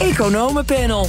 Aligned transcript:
Economenpanel. 0.00 1.08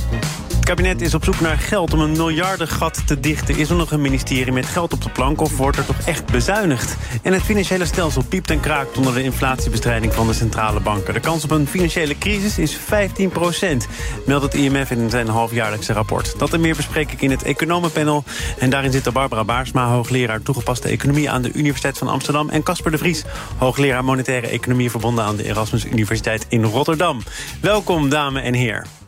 Kabinet 0.67 1.01
is 1.01 1.13
op 1.13 1.23
zoek 1.23 1.39
naar 1.39 1.57
geld 1.57 1.93
om 1.93 1.99
een 1.99 2.11
miljardengat 2.11 3.07
te 3.07 3.19
dichten. 3.19 3.57
Is 3.57 3.69
er 3.69 3.75
nog 3.75 3.91
een 3.91 4.01
ministerie 4.01 4.53
met 4.53 4.65
geld 4.65 4.93
op 4.93 5.01
de 5.01 5.09
plank 5.09 5.41
of 5.41 5.57
wordt 5.57 5.77
er 5.77 5.85
toch 5.85 5.99
echt 6.05 6.25
bezuinigd? 6.25 6.95
En 7.21 7.33
het 7.33 7.41
financiële 7.41 7.85
stelsel 7.85 8.23
piept 8.23 8.51
en 8.51 8.59
kraakt 8.59 8.97
onder 8.97 9.13
de 9.13 9.23
inflatiebestrijding 9.23 10.13
van 10.13 10.27
de 10.27 10.33
centrale 10.33 10.79
banken. 10.79 11.13
De 11.13 11.19
kans 11.19 11.43
op 11.43 11.51
een 11.51 11.67
financiële 11.67 12.17
crisis 12.17 12.57
is 12.57 12.75
15 12.75 13.29
procent, 13.29 13.87
meldt 14.25 14.43
het 14.43 14.53
IMF 14.53 14.91
in 14.91 15.09
zijn 15.09 15.27
halfjaarlijkse 15.27 15.93
rapport. 15.93 16.39
Dat 16.39 16.53
en 16.53 16.61
meer 16.61 16.75
bespreek 16.75 17.11
ik 17.11 17.21
in 17.21 17.31
het 17.31 17.43
Economenpanel. 17.43 18.23
En 18.57 18.69
daarin 18.69 18.91
zitten 18.91 19.13
Barbara 19.13 19.43
Baarsma, 19.43 19.87
hoogleraar 19.87 20.41
toegepaste 20.41 20.87
economie 20.87 21.29
aan 21.29 21.41
de 21.41 21.51
Universiteit 21.53 21.97
van 21.97 22.07
Amsterdam. 22.07 22.49
En 22.49 22.63
Casper 22.63 22.91
de 22.91 22.97
Vries, 22.97 23.23
hoogleraar 23.57 24.03
monetaire 24.03 24.47
economie 24.47 24.91
verbonden 24.91 25.23
aan 25.23 25.35
de 25.35 25.43
Erasmus 25.43 25.85
Universiteit 25.85 26.45
in 26.49 26.63
Rotterdam. 26.63 27.21
Welkom, 27.61 28.09
dames 28.09 28.43
en 28.43 28.53
heren. 28.53 29.06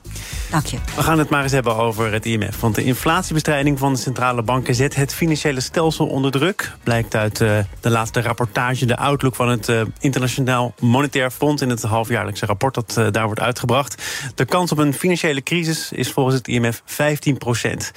Dank 0.50 0.66
je. 0.66 0.78
We 0.96 1.04
gaan 1.04 1.20
het 1.20 1.30
maar 1.30 1.44
eens 1.44 1.52
hebben 1.52 1.76
over 1.76 2.12
het 2.12 2.26
IMF. 2.26 2.60
Want 2.60 2.76
de 2.76 2.84
inflatiebestrijding 2.84 3.80
van 3.80 3.94
de 3.94 4.00
centrale 4.00 4.42
banken 4.42 4.76
zet 4.76 4.96
het 4.96 5.14
financiële 5.14 5.60
stelsel 5.60 6.08
onder 6.08 6.32
druk. 6.32 6.72
Blijkt 6.84 7.16
uit 7.16 7.40
uh, 7.40 7.60
de 7.80 7.90
laatste 7.90 8.22
rapportage, 8.22 8.86
de 8.86 8.98
outlook 8.98 9.36
van 9.36 9.50
het 9.50 9.70
uh, 9.70 9.82
Internationaal 10.00 10.74
Monetair 10.80 11.32
Fonds... 11.32 11.62
in 11.62 11.70
het 11.70 11.82
halfjaarlijkse 11.82 12.46
rapport 12.46 12.74
dat 12.74 12.96
uh, 13.00 13.08
daar 13.12 13.26
wordt 13.26 13.40
uitgebracht. 13.40 14.04
De 14.36 14.46
kans 14.46 14.72
op 14.72 14.78
een 14.78 14.94
financiële 14.94 15.44
crisis 15.44 15.92
is 15.92 16.12
volgens 16.12 16.36
het 16.36 16.48
IMF 16.48 16.82
15 16.86 17.38
procent. 17.38 17.92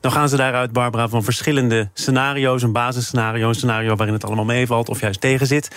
Dan 0.00 0.12
gaan 0.12 0.28
ze 0.28 0.36
daaruit, 0.36 0.72
Barbara, 0.72 1.08
van 1.08 1.24
verschillende 1.24 1.88
scenario's. 1.94 2.62
Een 2.62 2.72
basisscenario, 2.72 3.48
een 3.48 3.54
scenario 3.54 3.96
waarin 3.96 4.14
het 4.14 4.24
allemaal 4.24 4.44
meevalt 4.44 4.88
of 4.88 5.00
juist 5.00 5.20
tegenzit. 5.20 5.68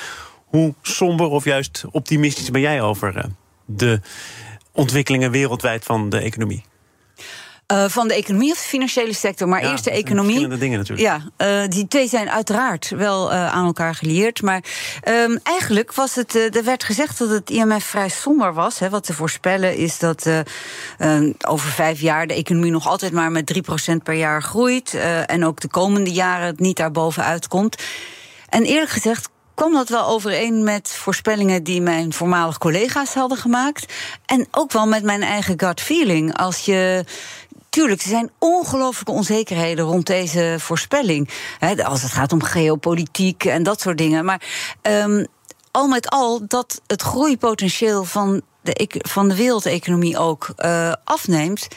Hoe 0.45 0.73
somber 0.81 1.27
of 1.27 1.43
juist 1.43 1.85
optimistisch 1.91 2.51
ben 2.51 2.61
jij 2.61 2.81
over 2.81 3.25
de 3.65 4.01
ontwikkelingen 4.77 5.31
wereldwijd 5.31 5.83
van 5.83 6.09
de 6.09 6.19
economie? 6.19 6.63
Uh, 7.73 7.85
van 7.87 8.07
de 8.07 8.13
economie 8.13 8.51
of 8.51 8.57
de 8.57 8.67
financiële 8.67 9.13
sector, 9.13 9.47
maar 9.47 9.63
Ja, 9.63 9.71
eerst 9.71 9.83
de 9.83 9.91
economie. 9.91 10.25
verschillende 10.29 10.57
dingen 10.57 10.77
natuurlijk. 10.77 11.07
Ja, 11.37 11.61
uh, 11.63 11.67
die 11.69 11.87
twee 11.87 12.07
zijn 12.07 12.29
uiteraard 12.29 12.89
wel 12.89 13.31
uh, 13.31 13.53
aan 13.53 13.65
elkaar 13.65 13.95
gelieerd. 13.95 14.41
Maar 14.41 14.63
um, 15.07 15.39
eigenlijk 15.43 15.93
was 15.93 16.15
het. 16.15 16.55
er 16.55 16.63
werd 16.63 16.83
gezegd 16.83 17.17
dat 17.17 17.29
het 17.29 17.49
IMF 17.49 17.83
vrij 17.83 18.09
somber 18.09 18.53
was. 18.53 18.79
Hè. 18.79 18.89
Wat 18.89 19.03
te 19.03 19.13
voorspellen 19.13 19.75
is 19.75 19.99
dat 19.99 20.29
over 21.47 21.69
vijf 21.69 21.99
jaar 21.99 22.27
de 22.27 22.33
economie 22.33 22.71
nog 22.71 22.87
altijd 22.87 23.11
maar 23.11 23.31
met 23.31 23.61
3% 23.93 23.95
per 24.03 24.15
jaar 24.15 24.43
groeit. 24.43 24.93
en 25.25 25.45
ook 25.45 25.59
de 25.59 25.69
komende 25.69 26.11
jaren 26.11 26.45
het 26.45 26.59
niet 26.59 26.77
daarboven 26.77 27.23
uitkomt. 27.23 27.83
En 28.49 28.63
eerlijk 28.63 28.91
gezegd 28.91 29.29
kwam 29.57 29.73
dat 29.73 29.89
wel 29.89 30.07
overeen 30.07 30.63
met 30.63 30.91
voorspellingen 30.93 31.63
die 31.63 31.81
mijn 31.81 32.13
voormalig 32.13 32.57
collega's 32.57 33.13
hadden 33.13 33.37
gemaakt. 33.37 33.93
En 34.25 34.47
ook 34.51 34.71
wel 34.71 34.87
met 34.87 35.03
mijn 35.03 35.21
eigen 35.21 35.59
gut 35.59 35.81
feeling. 35.81 36.37
Als 36.37 36.65
je. 36.65 37.05
Tuurlijk, 37.69 38.01
er 38.01 38.07
zijn 38.07 38.31
ongelooflijke 38.39 39.11
onzekerheden 39.11 39.85
rond 39.85 40.05
deze 40.05 40.55
voorspelling. 40.59 41.29
Als 41.83 42.01
het 42.01 42.11
gaat 42.11 42.31
om 42.31 42.43
geopolitiek 42.43 43.45
en 43.45 43.63
dat 43.63 43.81
soort 43.81 43.97
dingen. 43.97 44.25
Maar 44.25 44.41
um, 44.81 45.25
al 45.71 45.87
met 45.87 46.09
al 46.09 46.47
dat 46.47 46.81
het 46.87 47.01
groeipotentieel 47.01 48.03
van 48.03 48.41
de, 48.61 49.01
van 49.07 49.27
de 49.27 49.35
wereldeconomie 49.35 50.17
ook 50.17 50.53
uh, 50.57 50.93
afneemt. 51.03 51.67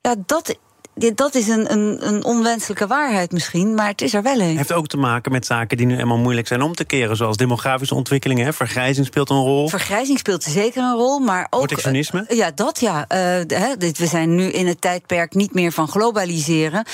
Ja, 0.00 0.14
dat 0.26 0.56
dat 0.94 1.34
is 1.34 1.48
een, 1.48 1.72
een, 1.72 2.06
een, 2.06 2.24
onwenselijke 2.24 2.86
waarheid 2.86 3.32
misschien, 3.32 3.74
maar 3.74 3.88
het 3.88 4.02
is 4.02 4.14
er 4.14 4.22
wel 4.22 4.40
een. 4.40 4.56
heeft 4.56 4.72
ook 4.72 4.86
te 4.86 4.96
maken 4.96 5.32
met 5.32 5.46
zaken 5.46 5.76
die 5.76 5.86
nu 5.86 5.98
eenmaal 5.98 6.18
moeilijk 6.18 6.46
zijn 6.46 6.62
om 6.62 6.74
te 6.74 6.84
keren, 6.84 7.16
zoals 7.16 7.36
demografische 7.36 7.94
ontwikkelingen. 7.94 8.44
Hè? 8.44 8.52
Vergrijzing 8.52 9.06
speelt 9.06 9.30
een 9.30 9.36
rol. 9.36 9.68
Vergrijzing 9.68 10.18
speelt 10.18 10.42
zeker 10.42 10.82
een 10.82 10.94
rol, 10.94 11.18
maar 11.18 11.46
ook. 11.50 11.66
Protectionisme? 11.66 12.26
Uh, 12.28 12.36
ja, 12.36 12.50
dat 12.54 12.80
ja. 12.80 13.00
Uh, 13.00 13.06
hè, 13.46 13.74
we 13.78 14.06
zijn 14.06 14.34
nu 14.34 14.44
in 14.44 14.66
het 14.66 14.80
tijdperk 14.80 15.34
niet 15.34 15.54
meer 15.54 15.72
van 15.72 15.88
globaliseren, 15.88 16.84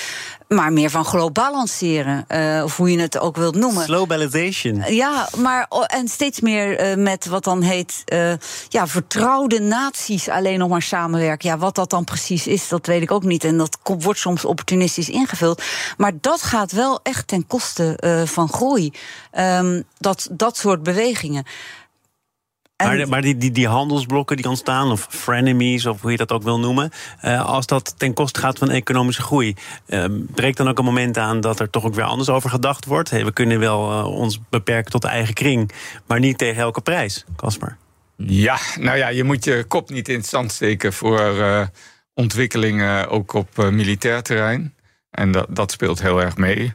maar 0.49 0.73
meer 0.73 0.91
van 0.91 1.05
globaal 1.05 1.53
lanceren. 1.53 2.25
Uh, 2.29 2.65
of 2.65 2.77
hoe 2.77 2.91
je 2.91 2.99
het 2.99 3.19
ook 3.19 3.37
wilt 3.37 3.55
noemen. 3.55 3.85
Globalization. 3.85 4.95
Ja, 4.95 5.29
maar 5.37 5.69
en 5.87 6.09
steeds 6.09 6.41
meer 6.41 6.99
met 6.99 7.27
wat 7.27 7.45
dan 7.45 7.63
heet. 7.63 8.05
ja, 8.69 8.87
vertrouwde 8.87 9.61
naties 9.61 10.29
alleen 10.29 10.59
nog 10.59 10.69
maar 10.69 10.83
samenwerken. 10.83 11.49
Ja, 11.49 11.59
wat 11.59 11.75
dat 11.75 11.91
dan 11.91 12.05
precies 12.05 12.47
is, 12.47 12.69
dat 12.69 12.87
weet 12.87 13.03
ik 13.03 13.11
ook 13.11 13.23
niet. 13.23 13.45
En 13.45 13.59
dat 13.59 13.79
wordt 13.83 14.19
soms 14.19 14.45
opportunistisch 14.45 15.09
ingevuld. 15.09 15.63
Maar 15.97 16.13
dat 16.21 16.43
gaat 16.43 16.73
wel 16.73 17.01
echt 17.03 17.29
ten 17.29 17.47
koste 17.47 18.25
van 18.27 18.49
groei. 18.49 18.93
Um, 19.39 19.85
dat, 19.99 20.29
dat 20.33 20.57
soort 20.57 20.83
bewegingen. 20.83 21.45
En 22.77 22.97
maar, 22.97 23.09
maar 23.09 23.23
die, 23.23 23.37
die, 23.37 23.51
die 23.51 23.69
handelsblokken 23.69 24.37
die 24.37 24.49
ontstaan, 24.49 24.91
of 24.91 25.07
frenemies, 25.11 25.87
of 25.87 26.01
hoe 26.01 26.11
je 26.11 26.17
dat 26.17 26.33
ook 26.33 26.43
wil 26.43 26.59
noemen. 26.59 26.91
Uh, 27.25 27.47
als 27.47 27.67
dat 27.67 27.95
ten 27.97 28.15
koste 28.15 28.41
gaat 28.41 28.59
van 28.59 28.71
economische 28.71 29.23
groei, 29.23 29.55
uh, 29.87 30.05
breekt 30.35 30.57
dan 30.57 30.69
ook 30.69 30.79
een 30.79 30.85
moment 30.85 31.19
aan 31.19 31.41
dat 31.41 31.61
er 31.61 31.71
toch 31.71 31.85
ook 31.85 31.95
weer 31.95 32.05
anders 32.05 32.29
over 32.29 32.51
gedacht 32.51 32.85
wordt. 32.85 33.11
Hey, 33.11 33.25
we 33.25 33.33
kunnen 33.33 33.59
wel 33.59 33.91
uh, 33.93 34.07
ons 34.07 34.41
beperken 34.51 34.91
tot 34.91 35.03
de 35.03 35.09
eigen 35.09 35.35
kring, 35.35 35.71
maar 36.07 36.21
niet 36.21 36.39
tegen 36.39 36.63
elke 36.63 36.81
prijs, 36.81 37.25
Casper. 37.37 37.77
Ja, 38.17 38.59
nou 38.79 38.99
ja, 38.99 39.09
je 39.09 39.25
moet 39.25 39.45
je 39.45 39.65
kop 39.69 39.91
niet 39.91 40.09
in 40.09 40.17
het 40.17 40.27
zand 40.27 40.53
steken 40.53 40.93
voor 40.93 41.71
ontwikkelingen 42.15 43.09
ook 43.09 43.33
op 43.33 43.59
uh, 43.59 43.69
militair 43.69 44.23
terrein. 44.23 44.75
En 45.11 45.33
dat, 45.33 45.47
dat 45.51 45.71
speelt 45.71 46.03
heel 46.03 46.23
erg 46.23 46.37
mee. 46.37 46.73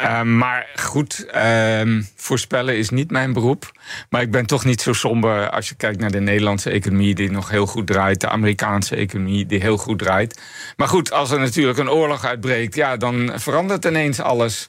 Uh, 0.00 0.22
maar 0.22 0.70
goed, 0.74 1.26
uh, 1.34 2.02
voorspellen 2.16 2.76
is 2.76 2.90
niet 2.90 3.10
mijn 3.10 3.32
beroep. 3.32 3.72
Maar 4.08 4.22
ik 4.22 4.30
ben 4.30 4.46
toch 4.46 4.64
niet 4.64 4.80
zo 4.80 4.92
somber 4.92 5.50
als 5.50 5.68
je 5.68 5.74
kijkt 5.74 6.00
naar 6.00 6.10
de 6.10 6.20
Nederlandse 6.20 6.70
economie, 6.70 7.14
die 7.14 7.30
nog 7.30 7.50
heel 7.50 7.66
goed 7.66 7.86
draait, 7.86 8.20
de 8.20 8.28
Amerikaanse 8.28 8.96
economie, 8.96 9.46
die 9.46 9.60
heel 9.60 9.76
goed 9.76 9.98
draait. 9.98 10.40
Maar 10.76 10.88
goed, 10.88 11.12
als 11.12 11.30
er 11.30 11.38
natuurlijk 11.38 11.78
een 11.78 11.90
oorlog 11.90 12.24
uitbreekt, 12.24 12.74
ja, 12.74 12.96
dan 12.96 13.32
verandert 13.34 13.84
ineens 13.84 14.20
alles. 14.20 14.68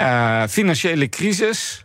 Uh, 0.00 0.42
financiële 0.48 1.08
crisis. 1.08 1.84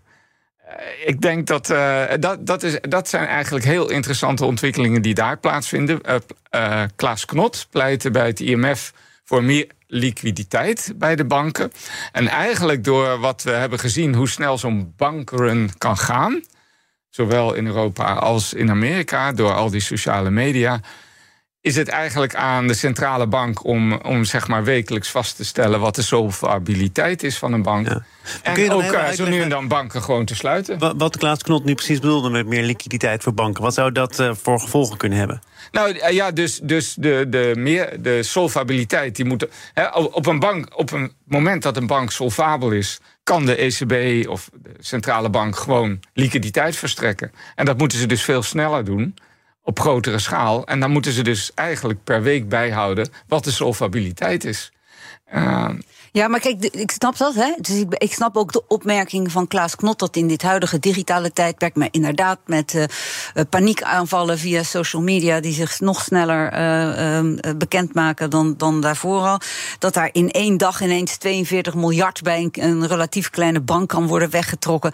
Ik 1.05 1.21
denk 1.21 1.47
dat, 1.47 1.69
uh, 1.69 2.03
dat, 2.19 2.45
dat, 2.45 2.63
is, 2.63 2.77
dat 2.81 3.09
zijn 3.09 3.27
eigenlijk 3.27 3.65
heel 3.65 3.89
interessante 3.89 4.45
ontwikkelingen 4.45 5.01
die 5.01 5.13
daar 5.13 5.37
plaatsvinden. 5.37 6.01
Klaas 6.95 7.25
Knot 7.25 7.67
pleitte 7.71 8.11
bij 8.11 8.27
het 8.27 8.39
IMF 8.39 8.93
voor 9.23 9.43
meer 9.43 9.67
liquiditeit 9.87 10.93
bij 10.95 11.15
de 11.15 11.25
banken. 11.25 11.71
En 12.11 12.27
eigenlijk 12.27 12.83
door 12.83 13.19
wat 13.19 13.43
we 13.43 13.51
hebben 13.51 13.79
gezien, 13.79 14.15
hoe 14.15 14.29
snel 14.29 14.57
zo'n 14.57 14.93
bankrun 14.97 15.69
kan 15.77 15.97
gaan, 15.97 16.41
zowel 17.09 17.53
in 17.53 17.65
Europa 17.65 18.13
als 18.13 18.53
in 18.53 18.69
Amerika, 18.69 19.31
door 19.31 19.53
al 19.53 19.69
die 19.69 19.81
sociale 19.81 20.29
media 20.29 20.81
is 21.67 21.75
het 21.75 21.87
eigenlijk 21.87 22.35
aan 22.35 22.67
de 22.67 22.73
centrale 22.73 23.27
bank 23.27 23.65
om, 23.65 23.93
om 23.93 24.23
zeg 24.23 24.47
maar 24.47 24.63
wekelijks 24.63 25.09
vast 25.09 25.35
te 25.35 25.45
stellen 25.45 25.79
wat 25.79 25.95
de 25.95 26.01
solvabiliteit 26.01 27.23
is 27.23 27.37
van 27.37 27.53
een 27.53 27.61
bank. 27.61 27.87
Ja. 27.87 28.03
En 28.43 28.71
ook 28.71 28.81
uh, 28.81 29.09
zo 29.09 29.27
nu 29.27 29.41
en 29.41 29.49
dan 29.49 29.67
banken 29.67 30.01
gewoon 30.01 30.25
te 30.25 30.35
sluiten. 30.35 30.79
Wat, 30.79 30.93
wat 30.97 31.17
Klaas 31.17 31.43
Knot 31.43 31.63
nu 31.63 31.75
precies 31.75 31.99
bedoelde 31.99 32.29
met 32.29 32.47
meer 32.47 32.63
liquiditeit 32.63 33.23
voor 33.23 33.33
banken, 33.33 33.63
wat 33.63 33.73
zou 33.73 33.91
dat 33.91 34.19
uh, 34.19 34.33
voor 34.33 34.59
gevolgen 34.59 34.97
kunnen 34.97 35.17
hebben? 35.17 35.41
Nou 35.71 35.93
uh, 35.93 36.09
ja, 36.09 36.31
dus, 36.31 36.59
dus 36.63 36.93
de, 36.93 37.25
de, 37.29 37.53
meer, 37.57 38.01
de 38.01 38.23
solvabiliteit 38.23 39.15
die 39.15 39.25
moet. 39.25 39.47
Hè, 39.73 39.87
op, 39.89 40.25
een 40.25 40.39
bank, 40.39 40.77
op 40.77 40.91
een 40.91 41.11
moment 41.25 41.63
dat 41.63 41.77
een 41.77 41.87
bank 41.87 42.11
solvabel 42.11 42.71
is, 42.71 42.99
kan 43.23 43.45
de 43.45 43.55
ECB 43.55 44.27
of 44.29 44.49
de 44.53 44.69
centrale 44.79 45.29
bank 45.29 45.55
gewoon 45.55 45.99
liquiditeit 46.13 46.75
verstrekken. 46.75 47.31
En 47.55 47.65
dat 47.65 47.77
moeten 47.77 47.97
ze 47.97 48.05
dus 48.05 48.23
veel 48.23 48.43
sneller 48.43 48.85
doen 48.85 49.15
op 49.67 49.79
grotere 49.79 50.19
schaal. 50.19 50.65
En 50.65 50.79
dan 50.79 50.91
moeten 50.91 51.11
ze 51.11 51.21
dus 51.21 51.51
eigenlijk 51.55 52.03
per 52.03 52.21
week 52.21 52.49
bijhouden 52.49 53.09
wat 53.27 53.43
de 53.43 53.51
solvabiliteit 53.51 54.43
is. 54.43 54.71
Uh, 55.33 55.69
ja, 56.11 56.27
maar 56.27 56.39
kijk, 56.39 56.63
ik 56.63 56.91
snap 56.91 57.17
dat. 57.17 57.35
Hè? 57.35 57.53
Dus 57.57 57.75
ik, 57.75 57.93
ik 57.93 58.13
snap 58.13 58.37
ook 58.37 58.51
de 58.51 58.67
opmerking 58.67 59.31
van 59.31 59.47
Klaas 59.47 59.75
Knot 59.75 59.99
dat 59.99 60.15
in 60.15 60.27
dit 60.27 60.41
huidige 60.41 60.79
digitale 60.79 61.33
tijdperk, 61.33 61.75
maar 61.75 61.87
inderdaad 61.91 62.39
met 62.45 62.73
uh, 62.73 62.83
paniekaanvallen 63.49 64.37
via 64.37 64.63
social 64.63 65.01
media 65.01 65.39
die 65.39 65.53
zich 65.53 65.79
nog 65.79 66.01
sneller 66.01 66.53
uh, 66.53 67.55
bekendmaken 67.57 68.29
dan, 68.29 68.53
dan 68.57 68.81
daarvoor 68.81 69.21
al, 69.21 69.39
dat 69.79 69.93
daar 69.93 70.09
in 70.11 70.31
één 70.31 70.57
dag 70.57 70.81
ineens 70.81 71.17
42 71.17 71.75
miljard 71.75 72.21
bij 72.21 72.49
een 72.51 72.87
relatief 72.87 73.29
kleine 73.29 73.61
bank 73.61 73.89
kan 73.89 74.07
worden 74.07 74.29
weggetrokken. 74.29 74.91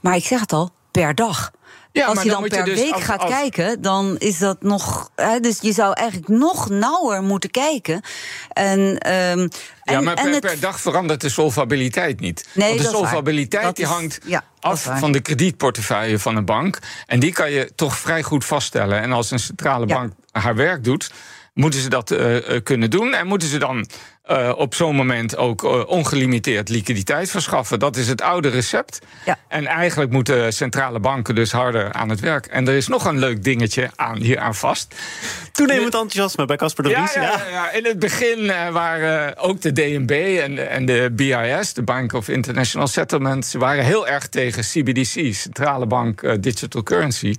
Maar 0.00 0.16
ik 0.16 0.24
zeg 0.24 0.40
het 0.40 0.52
al, 0.52 0.70
per 0.90 1.14
dag. 1.14 1.52
Ja, 1.96 2.06
als 2.06 2.22
je 2.22 2.28
dan, 2.28 2.48
per 2.48 2.64
dus 2.64 2.80
week 2.80 3.00
gaat 3.00 3.24
kijken, 3.24 3.82
dan 3.82 4.16
is 4.18 4.38
dat 4.38 4.62
nog. 4.62 5.10
Hè, 5.14 5.40
dus 5.40 5.58
je 5.60 5.72
zou 5.72 5.92
eigenlijk 5.94 6.28
nog 6.28 6.68
nauwer 6.68 7.22
moeten 7.22 7.50
kijken. 7.50 8.00
En, 8.52 8.80
um, 8.80 9.48
ja, 9.82 10.00
maar 10.00 10.14
per, 10.14 10.40
per, 10.40 10.60
dag 10.60 10.80
verandert 10.80 11.20
de 11.20 11.28
solvabiliteit 11.28 12.20
niet. 12.20 12.48
Nee, 12.52 12.68
Want 12.68 12.80
de 12.80 12.88
solvabiliteit 12.88 13.76
die 13.76 13.86
hangt 13.86 14.18
af 14.60 14.82
van 14.82 15.12
de 15.12 15.20
kredietportefeuille 15.20 16.18
van 16.18 16.36
een 16.36 16.44
bank. 16.44 16.78
En 17.06 17.20
die 17.20 17.32
kan 17.32 17.50
je 17.50 17.70
toch 17.74 17.96
vrij 17.96 18.22
goed 18.22 18.44
vaststellen. 18.44 19.00
En 19.00 19.12
als 19.12 19.30
een 19.30 19.38
centrale 19.38 19.86
bank 19.86 20.12
haar 20.32 20.54
werk 20.54 20.84
doet, 20.84 21.10
moeten 21.54 21.80
ze 21.80 21.88
dat 21.88 22.10
uh, 22.10 22.36
kunnen 22.62 22.90
doen. 22.90 23.14
En 23.14 23.26
moeten 23.26 23.48
ze 23.48 23.58
dan 23.58 23.86
uh, 24.30 24.52
op 24.56 24.74
zo'n 24.74 24.94
moment 24.94 25.36
ook 25.36 25.62
uh, 25.62 25.86
ongelimiteerd 25.86 26.68
liquiditeit 26.68 27.30
verschaffen. 27.30 27.78
Dat 27.78 27.96
is 27.96 28.08
het 28.08 28.22
oude 28.22 28.48
recept. 28.48 28.98
Ja. 29.24 29.38
En 29.48 29.66
eigenlijk 29.66 30.10
moeten 30.10 30.52
centrale 30.52 31.00
banken 31.00 31.34
dus 31.34 31.52
harder 31.52 31.92
aan 31.92 32.08
het 32.08 32.20
werk. 32.20 32.46
En 32.46 32.68
er 32.68 32.74
is 32.74 32.88
nog 32.88 33.04
een 33.04 33.18
leuk 33.18 33.44
dingetje 33.44 33.90
aan, 33.96 34.16
hier 34.16 34.38
aan 34.38 34.54
vast. 34.54 34.94
Toenemend 35.52 35.94
enthousiasme 35.94 36.44
bij 36.44 36.56
Casper 36.56 36.84
de 36.84 36.90
Vries. 36.90 37.14
Ja, 37.14 37.22
ja, 37.22 37.40
ja, 37.50 37.70
in 37.70 37.84
het 37.84 37.98
begin 37.98 38.38
uh, 38.38 38.68
waren 38.68 39.36
ook 39.38 39.60
de 39.60 39.72
DNB 39.72 40.38
en, 40.42 40.70
en 40.70 40.86
de 40.86 41.10
BIS, 41.12 41.72
de 41.72 41.82
Bank 41.82 42.12
of 42.12 42.28
International 42.28 42.86
Settlements, 42.86 43.54
waren 43.54 43.84
heel 43.84 44.08
erg 44.08 44.28
tegen 44.28 44.62
CBDC, 44.62 45.34
Centrale 45.34 45.86
Bank 45.86 46.42
Digital 46.42 46.82
Currency. 46.82 47.34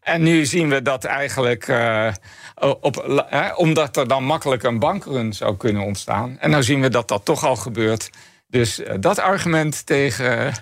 En 0.00 0.22
nu 0.22 0.46
zien 0.46 0.68
we 0.68 0.82
dat 0.82 1.04
eigenlijk. 1.04 1.68
Uh, 1.68 2.12
op, 2.80 3.22
omdat 3.56 3.96
er 3.96 4.08
dan 4.08 4.24
makkelijk 4.24 4.62
een 4.62 4.78
bankrun 4.78 5.32
zou 5.32 5.56
kunnen 5.56 5.82
ontstaan. 5.82 6.38
En 6.38 6.50
nu 6.50 6.62
zien 6.62 6.80
we 6.80 6.88
dat 6.88 7.08
dat 7.08 7.24
toch 7.24 7.44
al 7.44 7.56
gebeurt. 7.56 8.10
Dus 8.48 8.80
uh, 8.80 8.92
dat 9.00 9.18
argument 9.18 9.86
tegen 9.86 10.52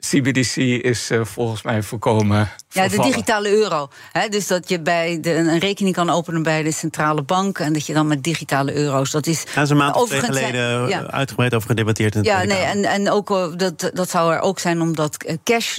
CBDC 0.00 0.56
is 0.56 1.10
uh, 1.10 1.24
volgens 1.24 1.62
mij 1.62 1.82
voorkomen. 1.82 2.50
Ja, 2.68 2.88
de 2.88 3.02
digitale 3.02 3.50
euro. 3.50 3.88
Hè, 4.12 4.28
dus 4.28 4.46
dat 4.46 4.68
je 4.68 4.80
bij 4.80 5.18
de, 5.20 5.34
een 5.34 5.58
rekening 5.58 5.94
kan 5.94 6.10
openen 6.10 6.42
bij 6.42 6.62
de 6.62 6.72
centrale 6.72 7.22
bank. 7.22 7.58
En 7.58 7.72
dat 7.72 7.86
je 7.86 7.94
dan 7.94 8.06
met 8.06 8.22
digitale 8.22 8.74
euro's. 8.74 9.10
Dat 9.10 9.26
is. 9.26 9.44
Daar 9.54 9.64
is 9.64 9.70
een 9.70 9.76
maand 9.76 9.96
of 9.96 10.08
twee 10.08 10.20
geleden 10.20 10.88
ja. 10.88 11.06
uitgebreid 11.06 11.54
over 11.54 11.68
gedebatteerd. 11.68 12.14
In 12.14 12.22
ja, 12.22 12.42
nee, 12.42 12.58
en, 12.58 12.84
en 12.84 13.10
ook 13.10 13.30
uh, 13.30 13.46
dat, 13.56 13.90
dat 13.94 14.10
zou 14.10 14.34
er 14.34 14.40
ook 14.40 14.58
zijn 14.58 14.80
omdat 14.80 15.24
uh, 15.26 15.36
cash 15.44 15.78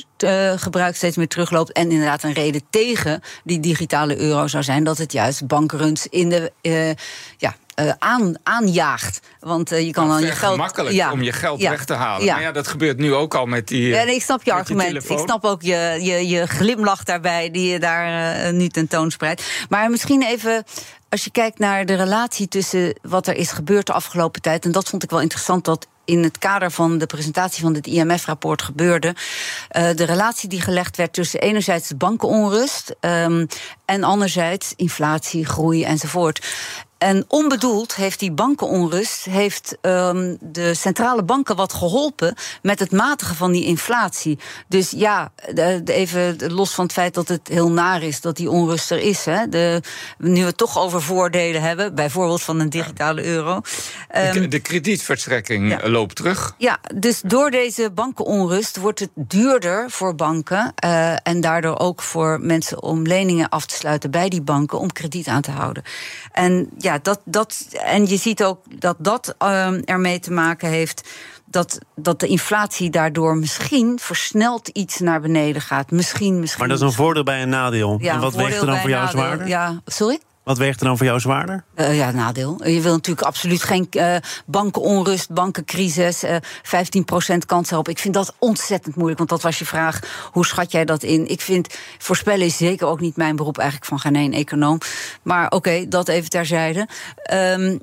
gebruik 0.55 0.95
steeds 0.95 1.17
meer 1.17 1.27
terugloopt. 1.27 1.71
En 1.71 1.91
inderdaad 1.91 2.23
een 2.23 2.33
reden 2.33 2.61
tegen 2.69 3.21
die 3.43 3.59
digitale 3.59 4.17
euro 4.19 4.47
zou 4.47 4.63
zijn 4.63 4.83
dat 4.83 4.97
het 4.97 5.11
juist 5.11 5.47
bankruns 5.47 6.07
in 6.07 6.29
de 6.29 6.51
ja, 7.37 7.55
uh, 7.75 7.91
aan, 7.99 8.35
aanjaagt. 8.43 9.19
Want 9.39 9.71
uh, 9.71 9.85
je 9.85 9.91
kan 9.91 10.07
dan 10.07 10.21
je 10.21 10.31
geld. 10.31 10.57
makkelijk 10.57 10.95
ja, 10.95 11.11
om 11.11 11.21
je 11.21 11.31
geld 11.31 11.61
weg 11.61 11.85
te 11.85 11.93
halen. 11.93 12.25
Ja. 12.25 12.33
Maar 12.33 12.41
ja, 12.41 12.51
dat 12.51 12.67
gebeurt 12.67 12.97
nu 12.97 13.13
ook 13.13 13.35
al 13.35 13.45
met 13.45 13.67
die. 13.67 13.87
Ja, 13.87 14.03
nee, 14.03 14.15
ik 14.15 14.23
snap 14.23 14.43
je 14.43 14.53
argument. 14.53 15.09
Ik 15.09 15.19
snap 15.19 15.43
ook 15.43 15.61
je, 15.61 15.97
je, 16.01 16.27
je 16.27 16.47
glimlach 16.47 17.03
daarbij, 17.03 17.51
die 17.51 17.71
je 17.71 17.79
daar 17.79 18.45
uh, 18.45 18.51
nu 18.53 18.67
tentoonspreidt. 18.67 19.43
Maar 19.69 19.89
misschien 19.89 20.23
even. 20.23 20.63
Als 21.09 21.23
je 21.23 21.31
kijkt 21.31 21.59
naar 21.59 21.85
de 21.85 21.93
relatie 21.93 22.47
tussen 22.47 22.99
wat 23.01 23.27
er 23.27 23.35
is 23.35 23.51
gebeurd 23.51 23.85
de 23.85 23.93
afgelopen 23.93 24.41
tijd. 24.41 24.65
En 24.65 24.71
dat 24.71 24.89
vond 24.89 25.03
ik 25.03 25.09
wel 25.09 25.21
interessant 25.21 25.65
dat 25.65 25.87
in 26.05 26.23
het 26.23 26.37
kader 26.37 26.71
van 26.71 26.97
de 26.97 27.05
presentatie 27.05 27.63
van 27.63 27.73
dit 27.73 27.87
IMF-rapport 27.87 28.61
gebeurde. 28.61 29.15
Uh, 29.77 29.89
de 29.95 30.03
relatie 30.03 30.49
die 30.49 30.61
gelegd 30.61 30.97
werd 30.97 31.13
tussen 31.13 31.41
enerzijds 31.41 31.97
bankenonrust 31.97 32.95
um, 32.99 33.47
en 33.85 34.03
anderzijds 34.03 34.73
inflatie, 34.75 35.45
groei 35.45 35.83
enzovoort. 35.83 36.45
En 37.03 37.25
onbedoeld 37.27 37.95
heeft 37.95 38.19
die 38.19 38.31
bankenonrust 38.31 39.25
heeft, 39.25 39.77
um, 39.81 40.37
de 40.41 40.73
centrale 40.73 41.23
banken 41.23 41.55
wat 41.55 41.73
geholpen 41.73 42.35
met 42.61 42.79
het 42.79 42.91
matigen 42.91 43.35
van 43.35 43.51
die 43.51 43.65
inflatie. 43.65 44.39
Dus 44.67 44.91
ja, 44.91 45.31
even 45.85 46.53
los 46.53 46.73
van 46.73 46.83
het 46.83 46.93
feit 46.93 47.13
dat 47.13 47.27
het 47.27 47.47
heel 47.47 47.71
naar 47.71 48.03
is 48.03 48.21
dat 48.21 48.35
die 48.35 48.49
onrust 48.49 48.91
er 48.91 48.99
is. 48.99 49.25
Hè, 49.25 49.49
de, 49.49 49.81
nu 50.17 50.39
we 50.39 50.45
het 50.45 50.57
toch 50.57 50.79
over 50.79 51.01
voordelen 51.01 51.61
hebben, 51.61 51.95
bijvoorbeeld 51.95 52.41
van 52.41 52.59
een 52.59 52.69
digitale 52.69 53.23
euro. 53.23 53.61
Um, 54.15 54.49
de 54.49 54.59
kredietverstrekking 54.59 55.83
loopt 55.83 56.15
terug. 56.15 56.55
Ja, 56.57 56.79
dus 56.95 57.21
door 57.25 57.51
deze 57.51 57.91
bankenonrust 57.91 58.77
wordt 58.77 58.99
het 58.99 59.11
duurder 59.15 59.91
voor 59.91 60.15
banken 60.15 60.73
uh, 60.85 61.27
en 61.27 61.41
daardoor 61.41 61.79
ook 61.79 62.01
voor 62.01 62.39
mensen 62.41 62.83
om 62.83 63.01
leningen 63.01 63.49
af 63.49 63.65
te 63.65 63.75
sluiten 63.75 64.11
bij 64.11 64.29
die 64.29 64.41
banken 64.41 64.79
om 64.79 64.91
krediet 64.91 65.27
aan 65.27 65.41
te 65.41 65.51
houden. 65.51 65.83
En 66.31 66.69
ja, 66.77 66.92
dat, 67.01 67.19
dat, 67.25 67.67
en 67.71 68.07
je 68.07 68.17
ziet 68.17 68.43
ook 68.43 68.59
dat 68.79 68.95
dat 68.99 69.35
um, 69.39 69.81
ermee 69.85 70.19
te 70.19 70.31
maken 70.31 70.69
heeft 70.69 71.09
dat, 71.53 71.77
dat 71.95 72.19
de 72.19 72.27
inflatie 72.27 72.89
daardoor 72.89 73.37
misschien 73.37 73.99
versneld 74.01 74.67
iets 74.67 74.99
naar 74.99 75.21
beneden 75.21 75.61
gaat. 75.61 75.91
Misschien, 75.91 76.39
misschien. 76.39 76.59
Maar 76.59 76.69
dat 76.69 76.77
is 76.77 76.83
een 76.83 77.03
voordeel 77.03 77.23
bij 77.23 77.41
een 77.41 77.49
nadeel. 77.49 77.97
Ja, 78.01 78.13
en 78.13 78.19
wat 78.19 78.35
weegt 78.35 78.59
er 78.59 78.65
dan 78.65 78.77
voor 78.77 78.89
jou 78.89 79.09
zwaarder? 79.09 79.47
Ja, 79.47 79.81
sorry? 79.85 80.19
Wat 80.43 80.57
weegt 80.57 80.79
er 80.79 80.85
dan 80.85 80.97
voor 80.97 81.05
jou 81.05 81.19
zwaarder? 81.19 81.63
Uh, 81.75 81.97
ja, 81.97 82.11
nadeel. 82.11 82.67
Je 82.67 82.81
wil 82.81 82.93
natuurlijk 82.93 83.27
absoluut 83.27 83.63
geen 83.63 83.87
uh, 83.91 84.15
bankenonrust, 84.45 85.33
bankencrisis, 85.33 86.23
uh, 86.23 86.35
15% 87.33 87.37
kans 87.45 87.71
erop. 87.71 87.89
Ik 87.89 87.99
vind 87.99 88.13
dat 88.13 88.35
ontzettend 88.39 88.95
moeilijk, 88.95 89.17
want 89.17 89.29
dat 89.29 89.41
was 89.41 89.59
je 89.59 89.65
vraag. 89.65 89.99
Hoe 90.31 90.45
schat 90.45 90.71
jij 90.71 90.85
dat 90.85 91.03
in? 91.03 91.29
Ik 91.29 91.41
vind 91.41 91.75
voorspellen 91.97 92.45
is 92.45 92.57
zeker 92.57 92.87
ook 92.87 92.99
niet 92.99 93.15
mijn 93.15 93.35
beroep, 93.35 93.57
eigenlijk 93.57 93.89
van 93.89 93.99
geen 93.99 94.15
één 94.15 94.33
econoom. 94.33 94.77
Maar 95.21 95.51
oké, 95.51 95.87
dat 95.87 96.07
even 96.07 96.29
terzijde. 96.29 96.87
Um, 97.33 97.79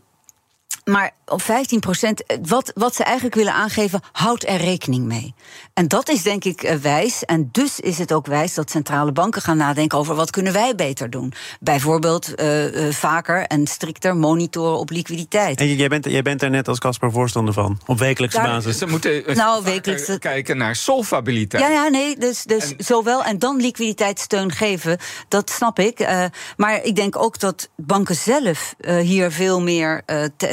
maar 0.85 1.11
op 1.27 1.43
15 1.43 1.81
procent, 1.81 2.27
eh, 2.27 2.37
wat, 2.43 2.73
wat 2.75 2.95
ze 2.95 3.05
eigenlijk 3.05 3.35
willen 3.35 3.53
aangeven, 3.53 4.01
houdt 4.13 4.49
er 4.49 4.57
rekening 4.57 5.05
mee. 5.05 5.35
En 5.75 5.89
dat 5.89 6.09
is 6.09 6.23
denk 6.23 6.45
ik 6.45 6.63
eh, 6.63 6.77
wijs. 6.77 7.25
En 7.25 7.49
dus 7.53 7.81
is 7.81 7.99
het 7.99 8.13
ook 8.13 8.27
wijs 8.27 8.55
dat 8.55 8.71
centrale 8.71 9.13
banken 9.13 9.43
gaan 9.43 9.57
nadenken 9.57 9.99
over 9.99 10.15
wat 10.15 10.31
kunnen 10.31 10.53
wij 10.53 10.75
beter 10.75 11.11
doen. 11.11 11.33
Bijvoorbeeld 11.61 12.41
uh, 12.41 12.87
uh, 12.87 12.93
vaker 12.93 13.47
en 13.47 13.67
strikter 13.67 14.17
monitoren 14.17 14.79
op 14.79 14.91
liquiditeit. 14.91 15.61
En 15.61 15.75
jij 15.75 15.89
bent, 15.89 16.05
jij 16.05 16.23
bent 16.23 16.43
er 16.43 16.51
net 16.51 16.69
als 16.69 16.79
Casper 16.79 17.13
voorstander 17.13 17.55
van, 17.55 17.81
op 17.87 17.99
wekelijkse 17.99 18.39
Daar, 18.39 18.47
basis. 18.47 18.79
Ze 18.79 18.87
moeten 18.87 19.23
nou, 19.35 19.65
wekelijks 19.65 20.19
kijken 20.19 20.57
naar 20.57 20.77
solvabiliteit. 20.77 21.63
Ja, 21.63 21.69
ja 21.69 21.89
nee, 21.89 22.17
dus, 22.19 22.45
dus 22.45 22.77
en, 22.77 22.85
zowel 22.85 23.25
en 23.25 23.39
dan 23.39 23.61
liquiditeitssteun 23.61 24.53
geven, 24.53 24.99
dat 25.29 25.51
snap 25.51 25.79
ik. 25.79 26.09
maar 26.57 26.83
ik 26.83 26.97
denk 26.97 27.17
ook 27.17 27.39
dat 27.39 27.69
banken 27.77 28.15
zelf 28.15 28.75
hier 29.01 29.31
veel 29.31 29.61
meer 29.61 30.03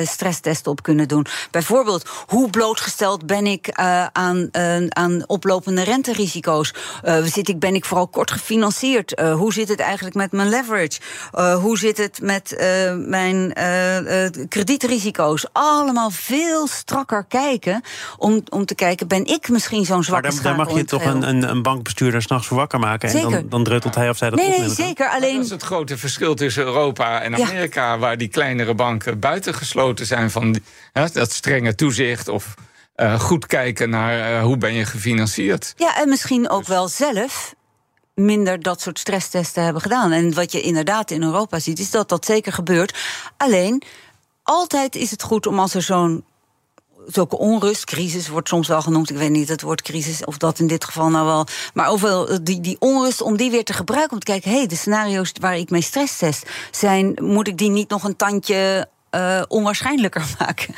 stresstesten 0.07 0.71
op 0.71 0.83
kunnen 0.83 1.07
doen. 1.07 1.25
Bijvoorbeeld, 1.51 2.09
hoe 2.27 2.49
blootgesteld 2.49 3.25
ben 3.25 3.45
ik 3.45 3.79
uh, 3.79 4.05
aan, 4.05 4.49
uh, 4.51 4.87
aan 4.87 5.23
oplopende 5.27 5.83
renterisico's? 5.83 6.73
Uh, 7.03 7.23
zit 7.23 7.49
ik, 7.49 7.59
ben 7.59 7.75
ik 7.75 7.85
vooral 7.85 8.07
kort 8.07 8.31
gefinancierd? 8.31 9.19
hoe 9.19 9.53
zit 9.53 9.69
het 9.69 9.79
eigenlijk 9.79 10.15
met 10.15 10.31
mijn 10.31 10.49
leverage? 10.49 10.99
hoe 11.61 11.77
zit 11.77 11.97
het 11.97 12.21
met 12.21 12.55
mijn 13.07 13.53
kredietrisico's? 14.49 15.45
Allemaal 15.51 16.09
veel 16.09 16.67
strakker 16.67 17.25
kijken 17.27 17.81
om, 18.17 18.41
om 18.49 18.65
te 18.65 18.75
kijken, 18.75 19.07
ben 19.07 19.25
ik 19.25 19.49
misschien 19.49 19.85
zo'n 19.85 20.03
zwakke 20.03 20.33
Maar 20.33 20.43
daar, 20.43 20.55
mag 20.55 20.73
je 20.73 20.85
toch 20.85 21.05
een, 21.05 21.27
een, 21.27 21.49
een 21.49 21.61
bankbestuurder 21.61 22.21
s'nachts 22.21 22.47
voor 22.47 22.57
wakker 22.57 22.79
maken? 22.79 23.09
Zeker. 23.09 23.25
En 23.25 23.33
dan, 23.33 23.49
dan 23.49 23.63
dreutelt 23.63 23.95
hij 23.95 24.09
of 24.09 24.17
zij 24.17 24.29
dat 24.29 24.39
nee, 24.39 24.53
op. 24.53 24.59
Nee, 24.59 24.69
zeker. 24.69 25.09
Alleen... 25.09 25.35
Dat 25.35 25.43
is 25.43 25.49
het 25.49 25.63
grote 25.63 25.97
verschil 25.97 26.35
tussen 26.35 26.63
Europa 26.63 27.21
en 27.21 27.35
Amerika, 27.35 27.91
ja. 27.91 27.97
waar 27.97 28.17
die 28.17 28.27
kleinere 28.27 28.73
banken 28.73 29.19
buitengesloten 29.19 29.96
zijn 30.05 30.31
van 30.31 30.59
dat 31.13 31.31
strenge 31.31 31.75
toezicht 31.75 32.27
of 32.27 32.53
uh, 32.95 33.19
goed 33.19 33.45
kijken 33.45 33.89
naar 33.89 34.31
uh, 34.31 34.43
hoe 34.43 34.57
ben 34.57 34.73
je 34.73 34.85
gefinancierd. 34.85 35.73
Ja, 35.77 35.97
en 35.97 36.09
misschien 36.09 36.49
ook 36.49 36.59
dus- 36.59 36.67
wel 36.67 36.87
zelf 36.87 37.55
minder 38.13 38.61
dat 38.61 38.81
soort 38.81 38.99
stresstesten 38.99 39.63
hebben 39.63 39.81
gedaan. 39.81 40.11
En 40.11 40.33
wat 40.33 40.51
je 40.51 40.61
inderdaad 40.61 41.11
in 41.11 41.23
Europa 41.23 41.59
ziet, 41.59 41.79
is 41.79 41.91
dat 41.91 42.09
dat 42.09 42.25
zeker 42.25 42.53
gebeurt. 42.53 42.97
Alleen, 43.37 43.81
altijd 44.43 44.95
is 44.95 45.11
het 45.11 45.23
goed 45.23 45.47
om 45.47 45.59
als 45.59 45.73
er 45.73 45.81
zo'n 45.81 46.25
zulke 47.07 47.37
onrust, 47.37 47.85
crisis 47.85 48.27
wordt 48.27 48.47
soms 48.47 48.67
wel 48.67 48.81
genoemd. 48.81 49.09
Ik 49.09 49.17
weet 49.17 49.29
niet 49.29 49.49
het 49.49 49.61
woord 49.61 49.81
crisis 49.81 50.25
of 50.25 50.37
dat 50.37 50.59
in 50.59 50.67
dit 50.67 50.85
geval 50.85 51.09
nou 51.09 51.25
wel. 51.25 51.47
Maar 51.73 51.89
over 51.89 52.43
die, 52.43 52.59
die 52.59 52.75
onrust, 52.79 53.21
om 53.21 53.37
die 53.37 53.51
weer 53.51 53.63
te 53.63 53.73
gebruiken. 53.73 54.13
Om 54.13 54.19
te 54.19 54.31
kijken, 54.31 54.51
hé, 54.51 54.57
hey, 54.57 54.67
de 54.67 54.75
scenario's 54.75 55.31
waar 55.39 55.57
ik 55.57 55.69
mee 55.69 55.81
stresstest 55.81 56.49
zijn, 56.71 57.17
moet 57.21 57.47
ik 57.47 57.57
die 57.57 57.69
niet 57.69 57.89
nog 57.89 58.03
een 58.03 58.15
tandje 58.15 58.89
uh, 59.11 59.41
onwaarschijnlijker 59.47 60.25
maken. 60.39 60.73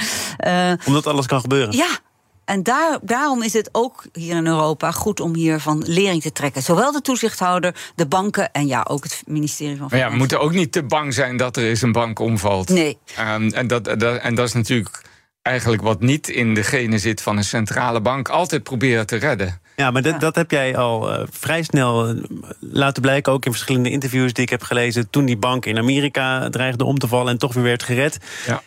Uh, 0.48 0.88
Omdat 0.88 1.07
alles 1.07 1.25
kan 1.25 1.41
gebeuren. 1.41 1.75
Ja, 1.75 2.00
en 2.45 2.63
daar, 2.63 3.00
daarom 3.01 3.43
is 3.43 3.53
het 3.53 3.69
ook 3.71 4.05
hier 4.13 4.36
in 4.36 4.48
Europa 4.48 4.91
goed 4.91 5.19
om 5.19 5.36
hiervan 5.36 5.83
lering 5.86 6.21
te 6.21 6.31
trekken. 6.31 6.62
Zowel 6.62 6.91
de 6.91 7.01
toezichthouder, 7.01 7.75
de 7.95 8.05
banken 8.05 8.51
en 8.51 8.67
ja, 8.67 8.86
ook 8.89 9.03
het 9.03 9.24
ministerie 9.25 9.77
van 9.77 9.89
Financiën. 9.89 10.00
Maar 10.00 10.07
ja, 10.07 10.12
we 10.12 10.17
moeten 10.17 10.39
ook 10.39 10.53
niet 10.53 10.71
te 10.71 10.83
bang 10.83 11.13
zijn 11.13 11.38
dat 11.38 11.57
er 11.57 11.63
eens 11.63 11.81
een 11.81 11.91
bank 11.91 12.19
omvalt. 12.19 12.69
Nee. 12.69 12.98
Um, 13.19 13.50
en, 13.50 13.67
dat, 13.67 13.83
dat, 13.83 14.01
en 14.01 14.36
dat 14.36 14.48
is 14.48 14.53
natuurlijk 14.53 15.01
eigenlijk 15.50 15.82
wat 15.82 16.01
niet 16.01 16.29
in 16.29 16.53
de 16.53 16.63
gene 16.63 16.98
zit 16.98 17.22
van 17.22 17.38
een 17.38 17.44
centrale 17.44 18.01
bank. 18.01 18.29
Altijd 18.29 18.63
proberen 18.63 19.06
te 19.06 19.15
redden. 19.15 19.62
Ja, 19.75 19.91
maar 19.91 20.01
dat, 20.01 20.20
dat 20.20 20.36
heb 20.36 20.51
jij 20.51 20.77
al 20.77 21.13
uh, 21.13 21.27
vrij 21.32 21.63
snel 21.63 22.10
uh, 22.10 22.22
laten 22.60 23.01
blijken, 23.01 23.34
ook 23.34 23.46
in 23.46 23.51
verschillende 23.51 23.89
interviews 23.89 24.34
die 24.34 24.44
ik 24.44 24.50
heb 24.50 24.62
gelezen, 24.62 25.10
toen 25.10 25.25
die 25.25 25.38
bank 25.38 25.65
in 25.65 25.77
Amerika 25.77 26.50
dreigde 26.50 26.84
om 26.84 27.00
te 27.00 27.08
vallen 27.08 27.32
en 27.32 27.38
toch 27.38 27.53
weer 27.53 27.63
werd 27.63 27.84
gered. 27.84 28.18
Ja. 28.46 28.62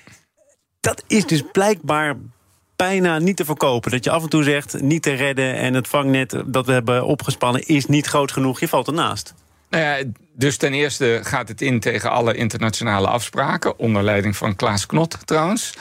Dat 0.80 1.04
is 1.06 1.26
dus 1.26 1.42
blijkbaar 1.52 2.16
bijna 2.76 3.18
niet 3.18 3.36
te 3.36 3.44
verkopen. 3.44 3.90
Dat 3.90 4.04
je 4.04 4.10
af 4.10 4.22
en 4.22 4.28
toe 4.28 4.42
zegt, 4.42 4.80
niet 4.80 5.02
te 5.02 5.12
redden... 5.12 5.56
en 5.56 5.74
het 5.74 5.88
vangnet 5.88 6.42
dat 6.46 6.66
we 6.66 6.72
hebben 6.72 7.04
opgespannen 7.04 7.66
is 7.66 7.86
niet 7.86 8.06
groot 8.06 8.32
genoeg. 8.32 8.60
Je 8.60 8.68
valt 8.68 8.86
ernaast. 8.86 9.34
Nou 9.72 10.12
dus 10.34 10.56
ten 10.56 10.72
eerste 10.72 11.20
gaat 11.22 11.48
het 11.48 11.60
in 11.60 11.80
tegen 11.80 12.10
alle 12.10 12.34
internationale 12.34 13.06
afspraken... 13.06 13.78
onder 13.78 14.02
leiding 14.02 14.36
van 14.36 14.56
Klaas 14.56 14.86
Knot 14.86 15.18
trouwens. 15.24 15.74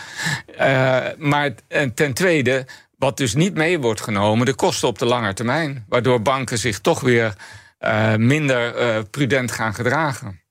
Uh, 0.59 1.05
maar 1.17 1.53
ten 1.95 2.13
tweede, 2.13 2.65
wat 2.97 3.17
dus 3.17 3.33
niet 3.33 3.53
mee 3.53 3.79
wordt 3.79 4.01
genomen... 4.01 4.45
de 4.45 4.53
kosten 4.53 4.87
op 4.87 4.99
de 4.99 5.05
lange 5.05 5.33
termijn. 5.33 5.85
Waardoor 5.89 6.21
banken 6.21 6.57
zich 6.57 6.79
toch 6.79 6.99
weer 6.99 7.35
uh, 7.79 8.15
minder 8.15 8.81
uh, 8.81 9.03
prudent 9.11 9.51
gaan 9.51 9.73
gedragen. 9.73 10.41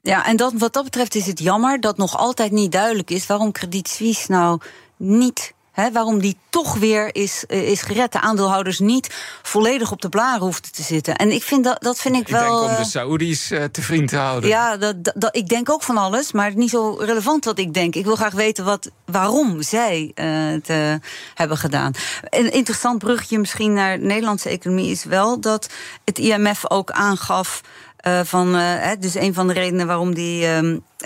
Ja, 0.00 0.26
en 0.26 0.36
dat, 0.36 0.52
wat 0.56 0.72
dat 0.72 0.84
betreft 0.84 1.14
is 1.14 1.26
het 1.26 1.38
jammer 1.38 1.80
dat 1.80 1.96
nog 1.96 2.16
altijd 2.16 2.50
niet 2.50 2.72
duidelijk 2.72 3.10
is 3.10 3.26
waarom 3.26 3.52
Credit 3.52 3.88
Suisse 3.88 4.30
nou 4.30 4.60
niet 4.96 5.54
waarom 5.74 6.20
die 6.20 6.36
toch 6.50 6.74
weer 6.74 7.14
is, 7.14 7.44
eh, 7.46 7.68
is 7.68 7.82
gered. 7.82 8.12
De 8.12 8.20
aandeelhouders 8.20 8.78
niet 8.78 9.14
volledig 9.42 9.92
op 9.92 10.02
de 10.02 10.08
blaren 10.08 10.40
hoefden 10.40 10.72
te 10.72 10.82
zitten. 10.82 11.16
En 11.16 11.30
ik 11.30 11.42
vind 11.42 11.64
dat, 11.64 11.82
dat 11.82 12.00
vind 12.00 12.14
ik, 12.14 12.20
ik 12.20 12.28
wel. 12.28 12.60
Denk 12.60 12.70
om 12.70 12.76
de 12.76 12.82
eh, 12.82 12.88
Saoedi's 12.88 13.50
uh, 13.50 13.64
te 13.64 13.82
vriend 13.82 14.08
te 14.08 14.16
houden. 14.16 14.50
Ja, 14.50 14.76
dat, 14.76 15.12
dat, 15.14 15.36
ik 15.36 15.48
denk 15.48 15.70
ook 15.70 15.82
van 15.82 15.96
alles, 15.96 16.32
maar 16.32 16.54
niet 16.54 16.70
zo 16.70 16.96
relevant 16.98 17.44
wat 17.44 17.58
ik 17.58 17.74
denk. 17.74 17.94
Ik 17.94 18.04
wil 18.04 18.16
graag 18.16 18.32
weten 18.32 18.64
wat, 18.64 18.90
waarom 19.04 19.62
zij 19.62 20.12
uh, 20.14 20.26
het 20.52 20.68
uh, 20.68 20.94
hebben 21.34 21.56
gedaan. 21.56 21.92
Een 22.22 22.52
interessant 22.52 22.98
brugje 22.98 23.38
misschien 23.38 23.72
naar 23.72 23.98
de 23.98 24.04
Nederlandse 24.04 24.48
economie 24.48 24.90
is 24.90 25.04
wel 25.04 25.40
dat 25.40 25.70
het 26.04 26.18
IMF 26.18 26.70
ook 26.70 26.90
aangaf. 26.90 27.60
Uh, 28.06 28.20
van, 28.24 28.58
dus 28.98 29.14
een 29.14 29.34
van 29.34 29.46
de 29.46 29.52
redenen 29.52 29.86
waarom 29.86 30.14
die, 30.14 30.46